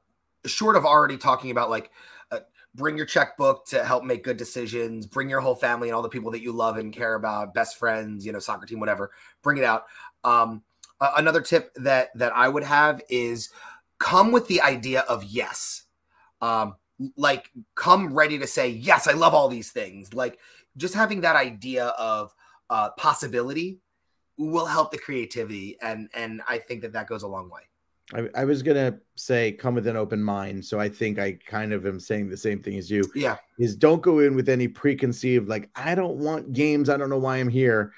short 0.46 0.76
of 0.76 0.86
already 0.86 1.18
talking 1.18 1.52
about 1.52 1.70
like 1.70 1.92
uh, 2.32 2.40
bring 2.76 2.98
your 2.98 3.06
checkbook 3.06 3.66
to 3.68 3.84
help 3.84 4.04
make 4.04 4.24
good 4.24 4.38
decisions, 4.38 5.06
bring 5.06 5.30
your 5.30 5.40
whole 5.40 5.56
family 5.56 5.90
and 5.90 5.96
all 5.96 6.02
the 6.02 6.10
people 6.10 6.32
that 6.32 6.42
you 6.42 6.52
love 6.52 6.78
and 6.78 6.94
care 6.94 7.16
about, 7.16 7.54
best 7.54 7.78
friends, 7.78 8.26
you 8.26 8.32
know, 8.32 8.40
soccer 8.40 8.66
team, 8.66 8.80
whatever. 8.80 9.12
Bring 9.42 9.58
it 9.58 9.64
out. 9.64 9.86
Um, 10.24 10.64
a- 11.00 11.14
another 11.18 11.42
tip 11.42 11.74
that 11.76 12.10
that 12.16 12.36
I 12.36 12.48
would 12.50 12.64
have 12.64 13.02
is 13.10 13.50
come 14.00 14.32
with 14.32 14.48
the 14.48 14.62
idea 14.62 15.02
of 15.02 15.24
yes. 15.24 15.84
Um, 16.42 16.76
like 17.18 17.50
come 17.76 18.14
ready 18.14 18.38
to 18.40 18.48
say 18.48 18.70
yes. 18.70 19.08
I 19.08 19.14
love 19.14 19.34
all 19.34 19.50
these 19.50 19.72
things. 19.72 20.14
Like 20.14 20.40
just 20.78 20.94
having 20.94 21.22
that 21.22 21.36
idea 21.36 21.88
of 21.88 22.34
uh, 22.70 22.90
possibility 22.92 23.80
will 24.38 24.66
help 24.66 24.92
the 24.92 24.98
creativity, 24.98 25.78
and 25.82 26.10
and 26.14 26.42
I 26.48 26.58
think 26.58 26.82
that 26.82 26.94
that 26.94 27.08
goes 27.08 27.24
a 27.24 27.28
long 27.28 27.50
way. 27.50 27.62
I, 28.14 28.30
I 28.36 28.46
was 28.46 28.62
gonna 28.62 29.00
say 29.16 29.52
come 29.52 29.76
with 29.76 29.88
an 29.88 29.98
open 29.98 30.24
mind, 30.24 30.64
so 30.64 30.80
I 30.80 30.90
think 30.90 31.20
I 31.20 31.34
kind 31.34 31.74
of 31.74 31.86
am 31.86 32.00
saying 32.00 32.30
the 32.30 32.38
same 32.38 32.62
thing 32.62 32.78
as 32.78 32.90
you. 32.90 33.04
Yeah. 33.16 33.38
Is 33.58 33.76
don't 33.76 34.02
go 34.02 34.20
in 34.20 34.36
with 34.36 34.50
any 34.50 34.68
preconceived 34.68 35.50
like 35.50 35.70
I 35.76 35.96
don't 35.96 36.18
want 36.18 36.54
games. 36.54 36.90
I 36.90 36.98
don't 36.98 37.10
know 37.10 37.18
why 37.18 37.38
I'm 37.38 37.50
here. 37.50 37.94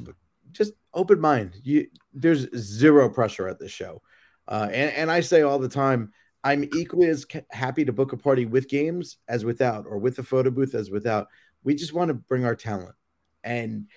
But 0.00 0.14
Just 0.52 0.72
open 0.94 1.20
mind. 1.20 1.60
You 1.62 1.88
there's 2.12 2.48
zero 2.56 3.08
pressure 3.08 3.48
at 3.48 3.58
this 3.58 3.72
show, 3.72 4.00
uh, 4.48 4.68
and 4.72 4.92
and 4.92 5.10
I 5.10 5.20
say 5.20 5.42
all 5.42 5.58
the 5.58 5.68
time 5.68 6.12
I'm 6.42 6.64
equally 6.74 7.08
as 7.08 7.26
happy 7.50 7.84
to 7.84 7.92
book 7.92 8.12
a 8.12 8.16
party 8.16 8.46
with 8.46 8.68
games 8.68 9.18
as 9.28 9.44
without, 9.44 9.84
or 9.86 9.98
with 9.98 10.16
the 10.16 10.22
photo 10.22 10.50
booth 10.50 10.74
as 10.74 10.90
without. 10.90 11.28
We 11.64 11.74
just 11.74 11.94
want 11.94 12.08
to 12.08 12.14
bring 12.14 12.44
our 12.44 12.56
talent, 12.56 12.94
and 13.42 13.88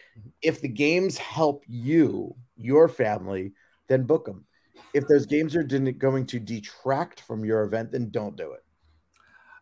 if 0.41 0.61
the 0.61 0.69
games 0.69 1.17
help 1.17 1.63
you, 1.67 2.35
your 2.55 2.87
family, 2.87 3.53
then 3.87 4.03
book 4.03 4.25
them 4.25 4.46
if 4.93 5.07
those 5.07 5.25
games 5.25 5.55
are 5.55 5.63
going 5.63 6.25
to 6.25 6.39
detract 6.39 7.21
from 7.21 7.45
your 7.45 7.63
event, 7.63 7.91
then 7.91 8.09
don't 8.09 8.35
do 8.35 8.51
it. 8.51 8.63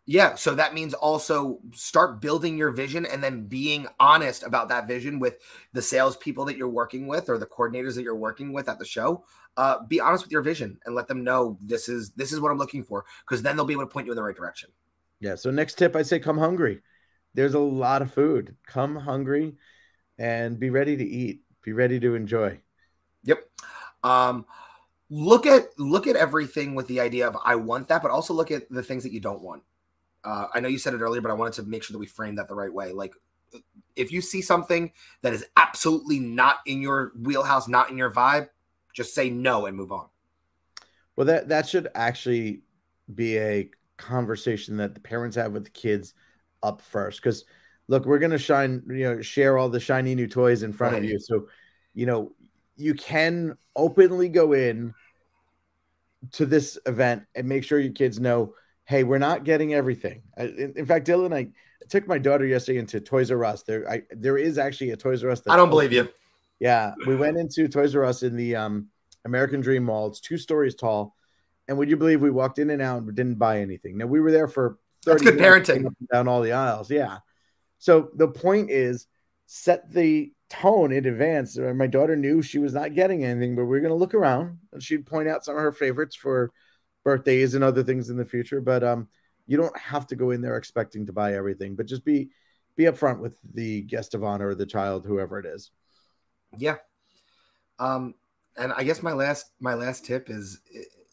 Yeah, 0.08 0.36
so 0.36 0.54
that 0.54 0.76
means 0.76 0.94
also 0.94 1.60
start 1.74 2.22
building 2.22 2.58
your 2.58 2.70
vision 2.70 3.08
and 3.08 3.24
then 3.24 3.48
being 3.48 3.88
honest 4.00 4.44
about 4.44 4.70
that 4.70 4.88
vision 4.88 5.18
with 5.18 5.40
the 5.74 5.82
salespeople 5.82 6.46
that 6.46 6.58
you're 6.58 6.70
working 6.70 7.08
with 7.08 7.28
or 7.28 7.40
the 7.40 7.48
coordinators 7.48 7.96
that 7.96 8.04
you're 8.04 8.16
working 8.16 8.54
with 8.54 8.70
at 8.70 8.78
the 8.78 8.86
show. 8.86 9.26
Uh, 9.58 9.84
be 9.88 10.00
honest 10.00 10.24
with 10.24 10.32
your 10.32 10.44
vision 10.44 10.78
and 10.86 10.94
let 10.94 11.08
them 11.08 11.24
know 11.24 11.58
this 11.60 11.90
is 11.90 12.12
this 12.12 12.32
is 12.32 12.40
what 12.40 12.52
I'm 12.52 12.58
looking 12.60 12.84
for 12.84 13.06
because 13.22 13.42
then 13.42 13.56
they'll 13.56 13.66
be 13.66 13.74
able 13.74 13.84
to 13.84 13.92
point 13.92 14.06
you 14.06 14.12
in 14.12 14.16
the 14.16 14.22
right 14.22 14.36
direction. 14.36 14.70
Yeah. 15.22 15.36
So 15.36 15.50
next 15.50 15.80
tip, 15.80 15.96
I'd 15.96 16.06
say 16.06 16.20
come 16.20 16.38
hungry. 16.38 16.82
There's 17.34 17.56
a 17.56 17.60
lot 17.60 18.04
of 18.04 18.14
food. 18.14 18.58
Come 18.68 18.96
hungry, 18.96 19.56
and 20.20 20.60
be 20.60 20.70
ready 20.70 20.96
to 20.98 21.04
eat. 21.04 21.42
Be 21.64 21.74
ready 21.74 22.00
to 22.00 22.14
enjoy. 22.14 22.60
Yep. 23.24 23.40
Um, 24.04 24.46
look 25.10 25.46
at 25.46 25.68
look 25.78 26.08
at 26.08 26.16
everything 26.16 26.76
with 26.76 26.88
the 26.88 27.00
idea 27.00 27.28
of 27.28 27.38
I 27.44 27.56
want 27.56 27.88
that, 27.90 28.02
but 28.02 28.12
also 28.12 28.34
look 28.34 28.52
at 28.52 28.70
the 28.70 28.84
things 28.84 29.04
that 29.04 29.12
you 29.12 29.20
don't 29.20 29.42
want. 29.42 29.64
Uh, 30.24 30.48
I 30.54 30.60
know 30.60 30.68
you 30.68 30.80
said 30.80 30.94
it 30.94 31.02
earlier, 31.02 31.22
but 31.22 31.32
I 31.32 31.36
wanted 31.36 31.54
to 31.54 31.64
make 31.64 31.84
sure 31.84 31.94
that 31.94 32.00
we 32.00 32.08
frame 32.08 32.36
that 32.36 32.48
the 32.48 32.56
right 32.56 32.74
way. 32.74 32.92
Like, 32.92 33.14
if 33.96 34.12
you 34.12 34.22
see 34.22 34.42
something 34.42 34.92
that 35.22 35.34
is 35.34 35.46
absolutely 35.56 36.20
not 36.20 36.58
in 36.66 36.82
your 36.82 37.12
wheelhouse, 37.20 37.68
not 37.68 37.92
in 37.92 37.98
your 37.98 38.12
vibe, 38.12 38.50
just 38.94 39.14
say 39.14 39.30
no 39.30 39.68
and 39.68 39.78
move 39.78 39.92
on. 39.92 40.08
Well, 41.16 41.28
that 41.28 41.50
that 41.50 41.68
should 41.68 41.88
actually 41.94 42.64
be 43.14 43.38
a 43.38 43.70
conversation 43.98 44.78
that 44.78 44.94
the 44.94 45.00
parents 45.00 45.36
have 45.36 45.52
with 45.52 45.66
the 45.66 45.70
kids 45.70 46.14
up 46.64 46.82
first. 46.82 47.22
Because 47.22 47.46
look, 47.88 48.06
we're 48.06 48.20
gonna 48.20 48.38
shine, 48.38 48.84
you 48.90 49.04
know, 49.04 49.22
share 49.22 49.58
all 49.58 49.70
the 49.70 49.80
shiny 49.80 50.16
new 50.16 50.28
toys 50.28 50.64
in 50.64 50.74
front 50.74 50.96
of 50.96 51.04
you. 51.04 51.20
So, 51.20 51.48
you 51.94 52.08
know, 52.08 52.34
you 52.78 52.94
can 52.94 53.58
openly 53.76 54.30
go 54.30 54.54
in 54.54 54.94
to 56.34 56.46
this 56.46 56.78
event 56.86 57.24
and 57.36 57.48
make 57.48 57.64
sure 57.64 57.80
your 57.80 57.94
kids 57.94 58.20
know, 58.20 58.54
hey, 58.86 59.04
we're 59.04 59.18
not 59.18 59.44
getting 59.44 59.74
everything. 59.74 60.22
I, 60.38 60.44
in, 60.44 60.74
in 60.76 60.86
fact, 60.86 61.08
Dylan, 61.08 61.34
I 61.36 61.50
took 61.90 62.08
my 62.08 62.18
daughter 62.18 62.46
yesterday 62.46 62.80
into 62.80 63.00
Toys 63.00 63.32
R 63.32 63.44
Us. 63.46 63.64
There, 63.64 63.90
I, 63.90 64.04
there 64.12 64.38
is 64.38 64.58
actually 64.58 64.92
a 64.92 64.98
Toys 64.98 65.24
R 65.24 65.30
Us. 65.32 65.42
I 65.48 65.56
don't 65.56 65.70
believe 65.70 65.92
you. 65.94 66.10
yeah, 66.60 66.94
we 67.06 67.16
went 67.16 67.38
into 67.38 67.68
Toys 67.68 67.96
R 67.96 68.04
Us 68.04 68.24
in 68.24 68.36
the 68.36 68.56
um, 68.56 68.88
American 69.26 69.62
Dream 69.62 69.84
Mall. 69.84 70.08
It's 70.08 70.20
two 70.20 70.38
stories 70.38 70.76
tall, 70.76 71.16
and 71.68 71.78
would 71.78 71.90
you 71.90 71.98
believe 71.98 72.22
we 72.22 72.32
walked 72.32 72.60
in 72.60 72.70
and 72.70 72.82
out 72.82 73.02
and 73.04 73.16
didn't 73.16 73.36
buy 73.36 73.60
anything? 73.62 73.98
Now 73.98 74.06
we 74.08 74.20
were 74.20 74.32
there 74.32 74.48
for 74.48 74.78
That's 75.06 75.22
30 75.24 75.38
good 75.38 75.44
parenting. 75.44 75.88
down 76.12 76.28
all 76.28 76.42
the 76.42 76.54
aisles. 76.54 76.90
Yeah. 76.90 77.20
So 77.78 78.10
the 78.16 78.28
point 78.28 78.72
is, 78.72 79.08
set 79.46 79.92
the 79.92 80.32
tone 80.50 80.92
in 80.92 81.06
advance. 81.06 81.58
Uh, 81.58 81.74
My 81.74 81.88
daughter 81.88 82.16
knew 82.16 82.42
she 82.42 82.60
was 82.60 82.74
not 82.74 82.94
getting 82.94 83.24
anything, 83.24 83.56
but 83.56 83.66
we 83.66 83.78
are 83.78 83.82
going 83.82 83.90
to 83.90 83.96
look 83.96 84.14
around, 84.14 84.60
and 84.72 84.82
she'd 84.82 85.06
point 85.06 85.28
out 85.28 85.46
some 85.46 85.56
of 85.56 85.62
her 85.62 85.72
favorites 85.72 86.16
for 86.16 86.52
birthdays 87.04 87.54
and 87.56 87.64
other 87.64 87.84
things 87.84 88.10
in 88.10 88.18
the 88.18 88.26
future. 88.26 88.62
But 88.62 88.84
um, 88.84 89.08
you 89.48 89.58
don't 89.58 89.78
have 89.78 90.08
to 90.08 90.16
go 90.16 90.32
in 90.32 90.42
there 90.42 90.58
expecting 90.58 91.06
to 91.06 91.14
buy 91.14 91.36
everything, 91.36 91.76
but 91.76 91.86
just 91.86 92.06
be 92.06 92.30
be 92.76 92.84
upfront 92.84 93.20
with 93.20 93.38
the 93.54 93.82
guest 93.84 94.14
of 94.14 94.24
honor 94.24 94.50
or 94.50 94.56
the 94.56 94.66
child, 94.66 95.06
whoever 95.06 95.40
it 95.40 95.46
is. 95.46 95.72
Yeah. 96.58 96.76
Um, 97.80 98.16
and 98.58 98.74
I 98.74 98.84
guess 98.84 99.02
my 99.02 99.14
last 99.14 99.52
my 99.60 99.74
last 99.74 100.06
tip 100.06 100.30
is 100.30 100.60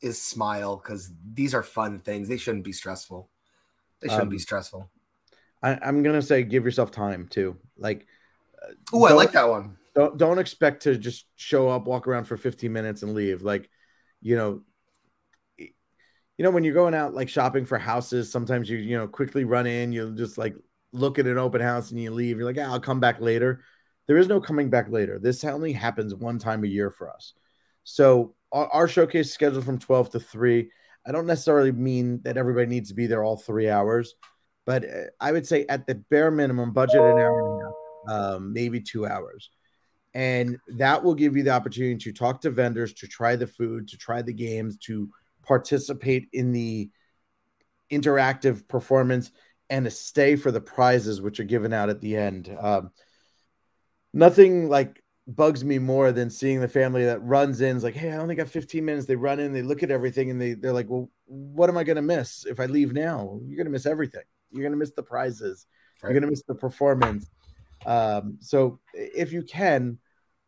is 0.01 0.21
smile 0.21 0.77
because 0.77 1.12
these 1.33 1.55
are 1.55 1.62
fun 1.62 2.01
things. 2.01 2.29
They 2.29 2.37
shouldn't 2.37 2.64
be 2.64 2.73
stressful. 2.73 3.29
They 4.01 4.09
shouldn't 4.09 4.31
be 4.31 4.37
Um, 4.37 4.40
stressful. 4.40 4.90
I, 5.62 5.79
I'm 5.81 6.03
gonna 6.03 6.23
say 6.23 6.42
give 6.42 6.64
yourself 6.64 6.90
time 6.90 7.29
too. 7.29 7.57
Like, 7.77 8.07
Oh, 8.92 9.05
I 9.05 9.12
like 9.12 9.33
that 9.33 9.48
one. 9.48 9.77
don't 9.94 10.16
don't 10.16 10.38
expect 10.38 10.83
to 10.85 10.96
just 10.96 11.27
show 11.37 11.68
up, 11.68 11.87
walk 11.87 12.07
around 12.07 12.25
for 12.25 12.37
15 12.37 12.72
minutes 12.72 13.03
and 13.03 13.14
leave. 13.14 13.42
Like, 13.42 13.68
you 14.20 14.37
know, 14.37 14.62
you 15.59 16.44
know, 16.44 16.51
when 16.51 16.64
you're 16.64 16.75
going 16.75 16.94
out 16.94 17.14
like 17.14 17.29
shopping 17.29 17.64
for 17.64 17.79
houses, 17.79 18.31
sometimes 18.31 18.68
you, 18.68 18.79
you 18.79 18.96
know, 18.96 19.07
quickly 19.07 19.44
run 19.44 19.66
in, 19.66 19.92
you'll 19.92 20.12
just 20.12 20.38
like 20.38 20.55
look 20.92 21.18
at 21.18 21.27
an 21.27 21.38
open 21.38 21.61
house 21.61 21.90
and 21.90 22.01
you 22.01 22.11
leave. 22.11 22.38
You're 22.38 22.46
like, 22.46 22.59
ah, 22.59 22.72
I'll 22.72 22.81
come 22.81 23.01
back 23.01 23.20
later. 23.20 23.62
There 24.07 24.18
is 24.18 24.29
no 24.29 24.40
coming 24.40 24.68
back 24.68 24.90
later. 24.90 25.18
This 25.18 25.44
only 25.44 25.72
happens 25.72 26.14
one 26.14 26.38
time 26.38 26.64
a 26.64 26.68
year 26.68 26.90
for 26.90 27.11
us. 27.11 27.35
So 27.85 28.35
our, 28.51 28.66
our 28.68 28.88
showcase 28.88 29.27
is 29.27 29.33
scheduled 29.33 29.64
from 29.64 29.79
12 29.79 30.11
to 30.11 30.20
3. 30.20 30.70
I 31.07 31.12
don't 31.12 31.27
necessarily 31.27 31.72
mean 31.72 32.20
that 32.22 32.37
everybody 32.37 32.66
needs 32.66 32.90
to 32.90 32.94
be 32.94 33.07
there 33.07 33.25
all 33.25 33.37
three 33.37 33.68
hours, 33.68 34.14
but 34.66 34.85
uh, 34.85 35.05
I 35.20 35.33
would 35.33 35.46
say 35.46 35.66
at 35.68 35.87
the 35.87 35.96
bare 35.96 36.31
minimum, 36.31 36.72
budget 36.72 36.96
an 36.96 37.18
hour 37.18 37.55
and 37.55 37.61
a 37.61 37.62
half, 37.62 37.62
um, 38.09 38.53
maybe 38.53 38.81
two 38.81 39.07
hours. 39.07 39.51
And 40.15 40.59
that 40.77 41.03
will 41.03 41.15
give 41.15 41.37
you 41.37 41.43
the 41.43 41.51
opportunity 41.51 41.97
to 41.97 42.12
talk 42.12 42.43
to 42.43 42.51
vendors, 42.51 42.93
to 42.95 43.09
try 43.09 43.37
the 43.37 43.47
food, 43.47 43.88
to 43.88 43.97
try 43.97 44.21
the 44.21 44.33
games, 44.33 44.77
to 44.79 45.09
participate 45.43 46.29
in 46.33 46.53
the 46.53 46.91
interactive 47.91 48.69
performance, 48.69 49.31
and 49.71 49.87
to 49.87 49.91
stay 49.91 50.37
for 50.37 50.51
the 50.51 50.61
prizes, 50.61 51.23
which 51.23 51.41
are 51.41 51.45
given 51.45 51.73
out 51.73 51.88
at 51.88 52.01
the 52.01 52.17
end. 52.17 52.55
Um, 52.61 52.91
nothing 54.12 54.69
like 54.69 55.03
bugs 55.27 55.65
me 55.65 55.79
more 55.79 56.12
than 56.12 56.31
seeing 56.31 56.61
the 56.61 56.69
family 56.69 57.05
that 57.05 57.23
runs 57.23 57.61
in 57.61 57.77
is 57.77 57.85
like, 57.85 57.95
hey, 57.95 58.12
I 58.12 58.17
only 58.17 58.35
got 58.35 58.49
15 58.49 58.85
minutes. 58.85 59.07
They 59.07 59.17
run 59.17 59.41
in, 59.41 59.53
they 59.53 59.62
look 59.62 59.83
at 59.83 59.91
everything, 59.91 60.31
and 60.31 60.41
they 60.41 60.55
they're 60.55 60.73
like, 60.73 60.91
well, 60.91 61.11
what 61.27 61.71
am 61.71 61.79
I 61.79 61.85
going 61.85 61.97
to 61.97 62.03
miss 62.03 62.45
if 62.45 62.61
I 62.61 62.67
leave 62.67 62.93
now? 62.93 63.38
You're 63.47 63.57
going 63.57 63.67
to 63.67 63.73
miss 63.73 63.87
everything. 63.87 64.25
You're 64.51 64.62
going 64.62 64.73
to 64.73 64.79
miss 64.79 64.93
the 64.93 65.03
prizes. 65.03 65.67
Right. 66.03 66.11
You're 66.11 66.21
going 66.21 66.29
to 66.29 66.31
miss 66.31 66.43
the 66.43 66.55
performance. 66.55 67.31
Um, 67.87 68.38
so 68.40 68.81
if 68.95 69.33
you 69.33 69.42
can, 69.42 69.99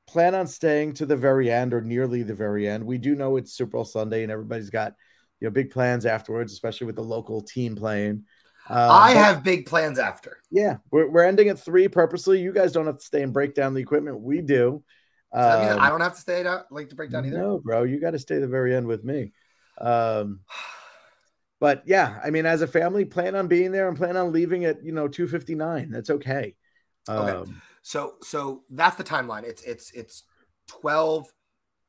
plan 0.07 0.35
on 0.35 0.47
staying 0.47 0.93
to 0.95 1.07
the 1.07 1.17
very 1.17 1.51
end 1.51 1.73
or 1.73 1.81
nearly 1.81 2.23
the 2.23 2.35
very 2.35 2.69
end. 2.69 2.85
We 2.85 2.99
do 2.99 3.15
know 3.15 3.37
it's 3.37 3.53
Super 3.53 3.73
Bowl 3.73 3.85
Sunday, 3.85 4.23
and 4.23 4.31
everybody's 4.31 4.71
got 4.71 4.95
you 5.41 5.47
know 5.47 5.51
big 5.51 5.71
plans 5.71 6.07
afterwards, 6.07 6.53
especially 6.53 6.87
with 6.87 6.97
the 6.97 7.03
local 7.03 7.41
team 7.43 7.75
playing. 7.75 8.25
Uh, 8.69 8.89
I 8.91 9.11
have 9.11 9.45
big 9.45 9.67
plans 9.67 9.99
after. 9.99 10.39
yeah, 10.51 10.77
we're, 10.91 11.11
we're 11.11 11.25
ending 11.25 11.49
at 11.49 11.59
three 11.59 11.89
purposely. 11.89 12.41
You 12.41 12.53
guys 12.53 12.73
don't 12.73 12.87
have 12.87 12.99
to 12.99 13.05
stay 13.05 13.23
and 13.23 13.33
break 13.33 13.55
down 13.55 13.75
the 13.75 13.83
equipment. 13.83 14.21
We 14.21 14.41
do. 14.41 14.83
Does 15.35 15.45
that 15.45 15.61
mean 15.61 15.73
Um, 15.73 15.81
I 15.81 15.91
don't 15.91 16.01
have 16.01 16.15
to 16.15 16.21
stay 16.21 16.47
out 16.47 16.71
like 16.71 16.89
to 16.91 16.95
break 16.95 17.11
down 17.11 17.27
either. 17.27 17.39
no, 17.39 17.59
bro, 17.59 17.83
you 17.83 18.01
got 18.01 18.13
to 18.13 18.19
stay 18.19 18.39
the 18.39 18.47
very 18.47 18.75
end 18.75 18.87
with 18.87 19.05
me. 19.05 19.33
Um, 19.79 20.41
but 21.61 21.83
yeah, 21.87 22.21
I 22.25 22.31
mean, 22.31 22.47
as 22.47 22.63
a 22.63 22.67
family, 22.67 23.05
plan 23.05 23.35
on 23.35 23.49
being 23.49 23.73
there 23.73 23.89
and 23.89 23.97
plan 23.97 24.17
on 24.17 24.33
leaving 24.33 24.65
at 24.65 24.85
you 24.85 24.93
know 24.93 25.09
two 25.09 25.27
fifty 25.27 25.55
nine. 25.55 25.91
That's 25.91 26.11
okay. 26.11 26.55
Okay. 27.09 27.33
Um, 27.33 27.63
So 27.83 28.15
so 28.23 28.63
that's 28.71 28.97
the 28.97 29.05
timeline. 29.05 29.45
It's 29.45 29.63
it's 29.63 29.91
it's 29.93 30.25
12 30.69 31.33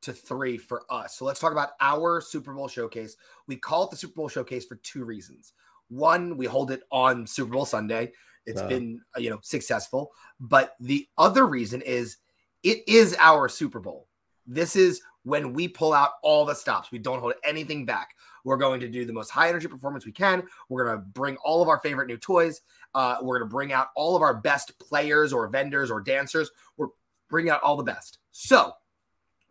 to 0.01 0.13
3 0.13 0.57
for 0.57 0.83
us. 0.89 1.15
So 1.17 1.25
let's 1.25 1.39
talk 1.39 1.51
about 1.51 1.71
our 1.79 2.21
Super 2.21 2.53
Bowl 2.53 2.67
showcase. 2.67 3.15
We 3.47 3.55
call 3.55 3.85
it 3.85 3.91
the 3.91 3.97
Super 3.97 4.15
Bowl 4.15 4.29
showcase 4.29 4.65
for 4.65 4.75
two 4.75 5.05
reasons. 5.05 5.53
One, 5.87 6.37
we 6.37 6.45
hold 6.45 6.71
it 6.71 6.81
on 6.91 7.25
Super 7.25 7.53
Bowl 7.53 7.65
Sunday. 7.65 8.11
It's 8.45 8.61
been 8.67 9.01
uh, 9.15 9.19
you 9.19 9.29
know 9.29 9.39
successful, 9.41 10.11
but 10.39 10.75
the 10.79 11.07
other 11.17 11.47
reason 11.47 11.81
is 11.81 12.17
it 12.61 12.83
is 12.87 13.15
our 13.19 13.49
Super 13.49 13.79
Bowl. 13.79 14.07
This 14.45 14.75
is 14.75 15.01
when 15.23 15.53
we 15.53 15.67
pull 15.67 15.93
out 15.93 16.11
all 16.21 16.45
the 16.45 16.53
stops. 16.53 16.91
We 16.91 16.99
don't 16.99 17.19
hold 17.19 17.33
anything 17.43 17.85
back. 17.85 18.15
We're 18.43 18.57
going 18.57 18.79
to 18.81 18.87
do 18.87 19.05
the 19.05 19.13
most 19.13 19.31
high 19.31 19.49
energy 19.49 19.67
performance 19.67 20.05
we 20.05 20.11
can. 20.11 20.43
We're 20.69 20.85
going 20.85 20.97
to 20.97 21.03
bring 21.03 21.37
all 21.37 21.63
of 21.63 21.67
our 21.67 21.79
favorite 21.79 22.07
new 22.07 22.17
toys. 22.17 22.61
Uh, 22.95 23.17
we're 23.21 23.37
going 23.37 23.47
to 23.47 23.53
bring 23.53 23.71
out 23.71 23.89
all 23.95 24.15
of 24.15 24.23
our 24.23 24.33
best 24.33 24.79
players 24.79 25.31
or 25.31 25.47
vendors 25.47 25.91
or 25.91 26.01
dancers. 26.01 26.49
We're 26.77 26.87
bringing 27.29 27.51
out 27.51 27.61
all 27.61 27.77
the 27.77 27.83
best. 27.83 28.17
So, 28.31 28.73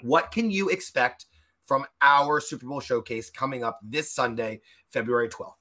what 0.00 0.32
can 0.32 0.50
you 0.50 0.70
expect 0.70 1.26
from 1.66 1.86
our 2.02 2.40
Super 2.40 2.66
Bowl 2.66 2.80
showcase 2.80 3.30
coming 3.30 3.62
up 3.62 3.78
this 3.82 4.12
Sunday, 4.12 4.62
February 4.90 5.28
12th? 5.28 5.54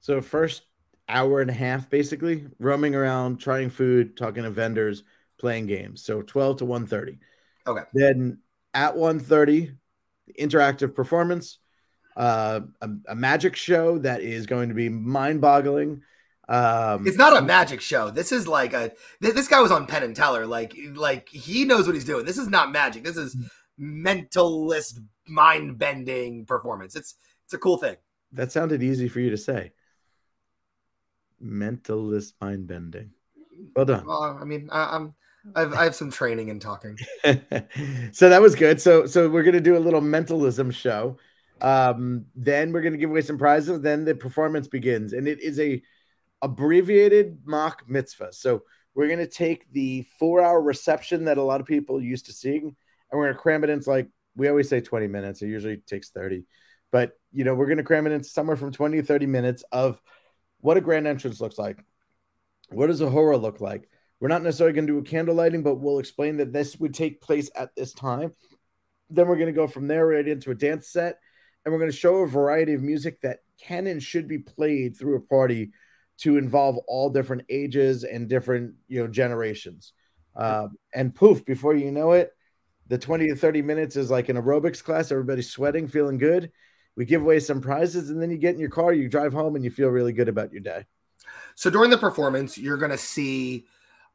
so 0.00 0.20
first 0.20 0.62
hour 1.08 1.40
and 1.42 1.50
a 1.50 1.54
half, 1.54 1.90
basically 1.90 2.46
roaming 2.58 2.94
around, 2.94 3.38
trying 3.38 3.68
food, 3.68 4.16
talking 4.16 4.42
to 4.42 4.50
vendors, 4.50 5.04
playing 5.38 5.66
games. 5.66 6.02
So 6.02 6.22
twelve 6.22 6.58
to 6.58 6.64
one 6.64 6.86
thirty. 6.86 7.18
Okay. 7.66 7.82
Then 7.92 8.38
at 8.72 8.94
1.30, 8.94 9.76
interactive 10.38 10.94
performance, 10.94 11.58
uh, 12.16 12.60
a, 12.80 12.90
a 13.08 13.14
magic 13.14 13.56
show 13.56 13.98
that 13.98 14.22
is 14.22 14.46
going 14.46 14.70
to 14.70 14.74
be 14.74 14.88
mind-boggling. 14.88 16.00
Um, 16.48 17.06
It's 17.06 17.18
not 17.18 17.36
a 17.36 17.42
magic 17.42 17.80
show. 17.80 18.10
This 18.10 18.32
is 18.32 18.48
like 18.48 18.72
a 18.72 18.92
th- 19.22 19.34
this 19.34 19.48
guy 19.48 19.60
was 19.60 19.70
on 19.70 19.86
Penn 19.86 20.02
and 20.02 20.16
Teller. 20.16 20.46
Like 20.46 20.74
like 20.94 21.28
he 21.28 21.64
knows 21.64 21.86
what 21.86 21.94
he's 21.94 22.04
doing. 22.06 22.24
This 22.24 22.38
is 22.38 22.48
not 22.48 22.72
magic. 22.72 23.04
This 23.04 23.16
is 23.16 23.36
mentalist 23.78 24.98
mind 25.26 25.78
bending 25.78 26.46
performance. 26.46 26.96
It's 26.96 27.14
it's 27.44 27.52
a 27.54 27.58
cool 27.58 27.76
thing. 27.76 27.96
that 28.32 28.50
sounded 28.52 28.82
easy 28.82 29.08
for 29.08 29.20
you 29.20 29.30
to 29.30 29.36
say. 29.36 29.72
Mentalist 31.42 32.32
mind 32.40 32.66
bending. 32.66 33.10
Well 33.76 33.84
done. 33.84 34.06
Well, 34.06 34.38
I 34.40 34.44
mean, 34.44 34.68
I, 34.72 34.96
I'm 34.96 35.14
I've 35.54 35.72
I 35.72 35.84
have 35.84 35.94
some 35.94 36.10
training 36.10 36.48
in 36.48 36.58
talking. 36.60 36.98
so 38.12 38.28
that 38.28 38.40
was 38.42 38.54
good. 38.54 38.80
So 38.80 39.06
so 39.06 39.28
we're 39.28 39.42
gonna 39.44 39.60
do 39.60 39.76
a 39.76 39.78
little 39.78 40.00
mentalism 40.00 40.70
show. 40.70 41.18
Um, 41.60 42.26
then 42.34 42.72
we're 42.72 42.82
gonna 42.82 42.96
give 42.96 43.10
away 43.10 43.20
some 43.22 43.38
prizes. 43.38 43.80
Then 43.80 44.04
the 44.04 44.14
performance 44.14 44.66
begins, 44.66 45.12
and 45.12 45.28
it 45.28 45.40
is 45.40 45.60
a 45.60 45.82
abbreviated 46.42 47.38
mock 47.44 47.88
mitzvah. 47.88 48.32
So 48.32 48.62
we're 48.94 49.08
gonna 49.08 49.26
take 49.26 49.70
the 49.72 50.06
four-hour 50.18 50.60
reception 50.60 51.24
that 51.24 51.38
a 51.38 51.42
lot 51.42 51.60
of 51.60 51.66
people 51.66 52.00
used 52.00 52.26
to 52.26 52.32
seeing, 52.32 52.64
and 53.10 53.18
we're 53.18 53.26
gonna 53.26 53.38
cram 53.38 53.64
it 53.64 53.70
into 53.70 53.90
like 53.90 54.08
we 54.36 54.48
always 54.48 54.68
say 54.68 54.80
20 54.80 55.08
minutes. 55.08 55.42
It 55.42 55.48
usually 55.48 55.78
takes 55.78 56.10
30, 56.10 56.44
but 56.90 57.12
you 57.32 57.44
know 57.44 57.54
we're 57.54 57.68
gonna 57.68 57.82
cram 57.82 58.06
it 58.06 58.12
into 58.12 58.28
somewhere 58.28 58.56
from 58.56 58.72
20 58.72 58.98
to 58.98 59.06
30 59.06 59.26
minutes 59.26 59.64
of 59.72 60.00
what 60.60 60.76
a 60.76 60.80
grand 60.80 61.06
entrance 61.06 61.40
looks 61.40 61.58
like. 61.58 61.78
What 62.70 62.88
does 62.88 63.00
a 63.00 63.10
hora 63.10 63.36
look 63.36 63.60
like? 63.60 63.88
We're 64.20 64.28
not 64.28 64.42
necessarily 64.42 64.74
going 64.74 64.86
to 64.86 64.92
do 64.94 64.98
a 64.98 65.02
candle 65.02 65.34
lighting, 65.34 65.62
but 65.62 65.76
we'll 65.76 66.00
explain 66.00 66.38
that 66.38 66.52
this 66.52 66.76
would 66.78 66.92
take 66.92 67.20
place 67.20 67.50
at 67.54 67.74
this 67.76 67.92
time. 67.92 68.32
Then 69.10 69.28
we're 69.28 69.36
going 69.36 69.46
to 69.46 69.52
go 69.52 69.66
from 69.66 69.86
there 69.86 70.06
right 70.06 70.26
into 70.26 70.50
a 70.50 70.54
dance 70.54 70.88
set, 70.88 71.18
and 71.64 71.72
we're 71.72 71.78
going 71.78 71.90
to 71.90 71.96
show 71.96 72.16
a 72.16 72.26
variety 72.26 72.74
of 72.74 72.82
music 72.82 73.20
that 73.22 73.38
can 73.60 73.86
and 73.86 74.02
should 74.02 74.28
be 74.28 74.38
played 74.38 74.96
through 74.96 75.16
a 75.16 75.20
party 75.20 75.70
to 76.18 76.36
involve 76.36 76.76
all 76.86 77.10
different 77.10 77.42
ages 77.48 78.04
and 78.04 78.28
different 78.28 78.74
you 78.88 79.00
know 79.00 79.08
generations. 79.08 79.92
Um, 80.36 80.76
and 80.94 81.14
poof, 81.14 81.44
before 81.44 81.74
you 81.74 81.90
know 81.90 82.12
it, 82.12 82.32
the 82.86 82.98
20 82.98 83.28
to 83.28 83.36
30 83.36 83.62
minutes 83.62 83.96
is 83.96 84.10
like 84.10 84.28
an 84.28 84.36
aerobics 84.36 84.82
class. 84.82 85.10
Everybody's 85.10 85.50
sweating, 85.50 85.88
feeling 85.88 86.18
good. 86.18 86.50
We 86.96 87.04
give 87.04 87.22
away 87.22 87.40
some 87.40 87.60
prizes, 87.60 88.10
and 88.10 88.20
then 88.20 88.30
you 88.30 88.38
get 88.38 88.54
in 88.54 88.60
your 88.60 88.70
car, 88.70 88.92
you 88.92 89.08
drive 89.08 89.32
home, 89.32 89.54
and 89.54 89.64
you 89.64 89.70
feel 89.70 89.88
really 89.88 90.12
good 90.12 90.28
about 90.28 90.52
your 90.52 90.60
day. 90.60 90.84
So 91.54 91.70
during 91.70 91.90
the 91.90 91.98
performance, 91.98 92.58
you're 92.58 92.76
going 92.76 92.90
to 92.90 92.98
see 92.98 93.66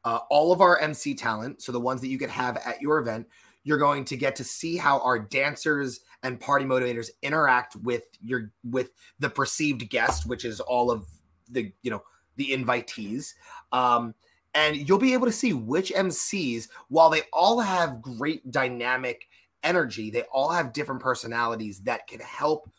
uh, 0.04 0.20
all 0.28 0.52
of 0.52 0.60
our 0.60 0.78
MC 0.78 1.14
talent. 1.14 1.62
So 1.62 1.72
the 1.72 1.80
ones 1.80 2.00
that 2.02 2.08
you 2.08 2.18
could 2.18 2.30
have 2.30 2.58
at 2.58 2.82
your 2.82 2.98
event, 2.98 3.26
you're 3.62 3.78
going 3.78 4.04
to 4.06 4.16
get 4.16 4.36
to 4.36 4.44
see 4.44 4.76
how 4.76 4.98
our 5.00 5.18
dancers 5.18 6.00
and 6.22 6.38
party 6.38 6.64
motivators 6.64 7.08
interact 7.22 7.76
with 7.76 8.04
your 8.20 8.50
with 8.62 8.90
the 9.18 9.30
perceived 9.30 9.88
guest, 9.88 10.26
which 10.26 10.44
is 10.44 10.60
all 10.60 10.90
of 10.90 11.06
the 11.48 11.72
you 11.82 11.90
know 11.90 12.02
the 12.36 12.50
invitees. 12.50 13.34
Um, 13.72 14.14
and 14.54 14.88
you'll 14.88 14.98
be 14.98 15.14
able 15.14 15.26
to 15.26 15.32
see 15.32 15.52
which 15.52 15.92
MCs, 15.92 16.68
while 16.88 17.10
they 17.10 17.22
all 17.32 17.60
have 17.60 18.00
great 18.00 18.50
dynamic 18.50 19.26
energy, 19.64 20.10
they 20.10 20.22
all 20.32 20.50
have 20.50 20.72
different 20.72 21.00
personalities 21.00 21.80
that 21.80 22.06
can 22.06 22.20
help 22.20 22.70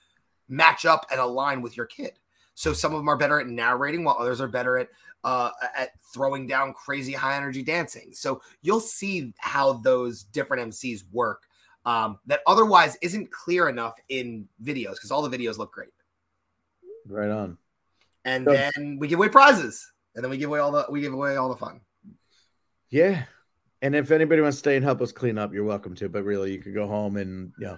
match 0.48 0.86
up 0.86 1.06
and 1.12 1.20
align 1.20 1.62
with 1.62 1.76
your 1.76 1.86
kid. 1.86 2.14
So 2.54 2.72
some 2.72 2.94
of 2.94 3.00
them 3.00 3.10
are 3.10 3.18
better 3.18 3.42
at 3.42 3.48
narrating, 3.48 4.04
while 4.06 4.16
others 4.18 4.40
are 4.40 4.48
better 4.48 4.78
at 4.78 4.90
uh, 5.26 5.50
at 5.76 5.90
throwing 6.14 6.46
down 6.48 6.72
crazy 6.72 7.12
high 7.12 7.36
energy 7.36 7.64
dancing. 7.64 8.10
So 8.14 8.42
you'll 8.62 8.80
see 8.80 9.34
how 9.38 9.74
those 9.74 10.24
different 10.24 10.72
MCs 10.72 11.04
work 11.12 11.42
um, 11.86 12.20
that 12.28 12.42
otherwise 12.48 12.96
isn't 13.02 13.32
clear 13.32 13.68
enough 13.68 13.96
in 14.08 14.48
videos 14.64 14.94
because 14.94 15.12
all 15.12 15.28
the 15.28 15.36
videos 15.36 15.58
look 15.58 15.72
great. 15.72 15.90
Right 17.08 17.30
on. 17.30 17.58
And 18.26 18.46
So- 18.46 18.54
then 18.54 18.98
we 19.00 19.08
give 19.08 19.20
away 19.20 19.30
prizes, 19.30 19.92
and 20.16 20.24
then 20.24 20.30
we 20.32 20.38
give 20.38 20.50
away 20.50 20.60
all 20.60 20.72
the 20.72 20.86
we 20.90 21.02
give 21.02 21.14
away 21.14 21.36
all 21.36 21.50
the 21.50 21.56
fun. 21.56 21.82
Yeah. 22.90 23.26
And 23.82 23.96
if 23.96 24.10
anybody 24.12 24.42
wants 24.42 24.58
to 24.58 24.60
stay 24.60 24.76
and 24.76 24.84
help 24.86 25.02
us 25.02 25.12
clean 25.12 25.38
up, 25.38 25.54
you're 25.54 25.64
welcome 25.64 25.96
to. 25.96 26.10
But 26.10 26.24
really, 26.24 26.54
you 26.54 26.60
could 26.62 26.74
go 26.74 26.88
home 26.88 27.18
and 27.18 27.54
you 27.60 27.68
know, 27.68 27.78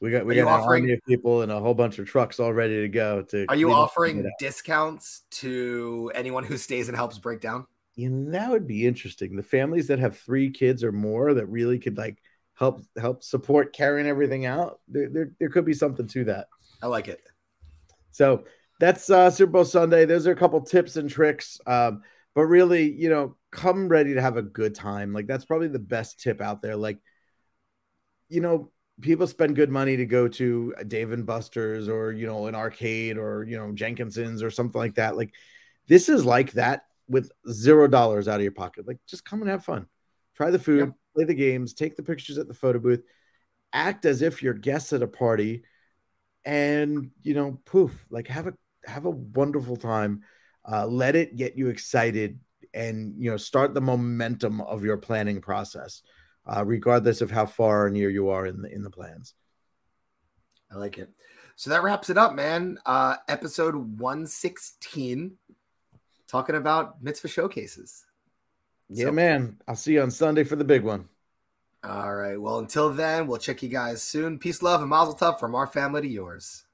we 0.00 0.10
got 0.10 0.24
we 0.24 0.38
Are 0.38 0.44
got 0.44 0.54
an 0.54 0.60
offering- 0.62 0.84
army 0.84 0.92
of 0.94 1.00
people 1.06 1.42
and 1.42 1.52
a 1.52 1.60
whole 1.60 1.74
bunch 1.74 1.98
of 1.98 2.06
trucks 2.08 2.40
all 2.40 2.52
ready 2.52 2.80
to 2.80 2.88
go. 2.88 3.22
To 3.22 3.44
Are 3.48 3.56
you 3.56 3.72
offering 3.72 4.16
and 4.16 4.22
get 4.24 4.32
out. 4.32 4.38
discounts 4.38 5.22
to 5.32 6.10
anyone 6.14 6.44
who 6.44 6.56
stays 6.56 6.88
and 6.88 6.96
helps 6.96 7.18
break 7.18 7.40
down? 7.40 7.66
You 7.94 8.08
know, 8.08 8.30
that 8.32 8.50
would 8.50 8.66
be 8.66 8.86
interesting. 8.86 9.36
The 9.36 9.42
families 9.42 9.88
that 9.88 9.98
have 9.98 10.16
three 10.16 10.50
kids 10.50 10.82
or 10.82 10.92
more 10.92 11.34
that 11.34 11.46
really 11.46 11.78
could 11.78 11.98
like 11.98 12.22
help 12.54 12.82
help 12.96 13.22
support 13.22 13.74
carrying 13.74 14.06
everything 14.06 14.46
out. 14.46 14.80
There, 14.88 15.10
there, 15.10 15.32
there 15.38 15.50
could 15.50 15.66
be 15.66 15.74
something 15.74 16.06
to 16.06 16.24
that. 16.24 16.48
I 16.82 16.86
like 16.86 17.08
it. 17.08 17.20
So 18.12 18.44
that's 18.82 19.08
uh, 19.10 19.30
Super 19.30 19.52
Bowl 19.52 19.64
Sunday. 19.64 20.06
Those 20.06 20.26
are 20.26 20.32
a 20.32 20.36
couple 20.36 20.60
tips 20.60 20.96
and 20.96 21.08
tricks. 21.08 21.60
Um, 21.68 22.02
but 22.34 22.46
really, 22.46 22.92
you 22.92 23.08
know, 23.08 23.36
come 23.52 23.86
ready 23.86 24.14
to 24.14 24.20
have 24.20 24.36
a 24.36 24.42
good 24.42 24.74
time. 24.74 25.12
Like 25.12 25.28
that's 25.28 25.44
probably 25.44 25.68
the 25.68 25.78
best 25.78 26.18
tip 26.18 26.40
out 26.40 26.62
there. 26.62 26.74
Like, 26.74 26.98
you 28.28 28.40
know, 28.40 28.72
people 29.00 29.28
spend 29.28 29.54
good 29.54 29.70
money 29.70 29.96
to 29.98 30.04
go 30.04 30.26
to 30.26 30.74
Dave 30.88 31.12
and 31.12 31.24
Buster's 31.24 31.88
or 31.88 32.10
you 32.10 32.26
know 32.26 32.48
an 32.48 32.56
arcade 32.56 33.18
or 33.18 33.44
you 33.44 33.56
know 33.56 33.70
Jenkinson's 33.70 34.42
or 34.42 34.50
something 34.50 34.80
like 34.80 34.96
that. 34.96 35.16
Like 35.16 35.32
this 35.86 36.08
is 36.08 36.24
like 36.24 36.50
that 36.54 36.86
with 37.06 37.30
zero 37.48 37.86
dollars 37.86 38.26
out 38.26 38.40
of 38.40 38.42
your 38.42 38.50
pocket. 38.50 38.88
Like 38.88 38.98
just 39.06 39.24
come 39.24 39.42
and 39.42 39.48
have 39.50 39.64
fun, 39.64 39.86
try 40.34 40.50
the 40.50 40.58
food, 40.58 40.86
Yep. 40.86 40.94
play 41.14 41.24
the 41.26 41.34
games, 41.34 41.72
take 41.72 41.94
the 41.94 42.02
pictures 42.02 42.36
at 42.36 42.48
the 42.48 42.54
photo 42.54 42.80
booth, 42.80 43.04
act 43.72 44.06
as 44.06 44.22
if 44.22 44.42
you're 44.42 44.54
guests 44.54 44.92
at 44.92 45.02
a 45.02 45.06
party, 45.06 45.62
and 46.44 47.12
you 47.22 47.34
know 47.34 47.60
poof, 47.64 48.06
like 48.10 48.26
have 48.26 48.48
a 48.48 48.54
have 48.84 49.04
a 49.06 49.10
wonderful 49.10 49.76
time. 49.76 50.22
Uh, 50.70 50.86
let 50.86 51.16
it 51.16 51.36
get 51.36 51.56
you 51.56 51.68
excited 51.68 52.38
and 52.74 53.14
you 53.18 53.30
know 53.30 53.36
start 53.36 53.74
the 53.74 53.80
momentum 53.80 54.60
of 54.62 54.82
your 54.84 54.96
planning 54.96 55.40
process 55.40 56.02
uh, 56.46 56.64
regardless 56.64 57.20
of 57.20 57.30
how 57.30 57.44
far 57.44 57.86
or 57.86 57.90
near 57.90 58.08
you 58.10 58.30
are 58.30 58.46
in 58.46 58.62
the 58.62 58.72
in 58.72 58.82
the 58.82 58.90
plans. 58.90 59.34
I 60.70 60.76
like 60.76 60.98
it. 60.98 61.10
So 61.56 61.70
that 61.70 61.82
wraps 61.82 62.08
it 62.10 62.16
up, 62.16 62.34
man. 62.34 62.78
Uh, 62.86 63.16
episode 63.28 63.74
116, 63.74 65.36
talking 66.26 66.54
about 66.54 67.02
mitzvah 67.02 67.28
showcases. 67.28 68.06
Yeah, 68.88 69.06
So- 69.06 69.12
man. 69.12 69.58
I'll 69.68 69.76
see 69.76 69.92
you 69.94 70.02
on 70.02 70.10
Sunday 70.10 70.44
for 70.44 70.56
the 70.56 70.64
big 70.64 70.82
one. 70.82 71.08
All 71.84 72.14
right. 72.14 72.40
Well, 72.40 72.58
until 72.58 72.90
then, 72.90 73.26
we'll 73.26 73.38
check 73.38 73.62
you 73.62 73.68
guys 73.68 74.02
soon. 74.02 74.38
Peace, 74.38 74.62
love, 74.62 74.80
and 74.80 74.88
mazel 74.88 75.14
tov 75.16 75.38
from 75.38 75.54
our 75.54 75.66
family 75.66 76.00
to 76.02 76.08
yours. 76.08 76.64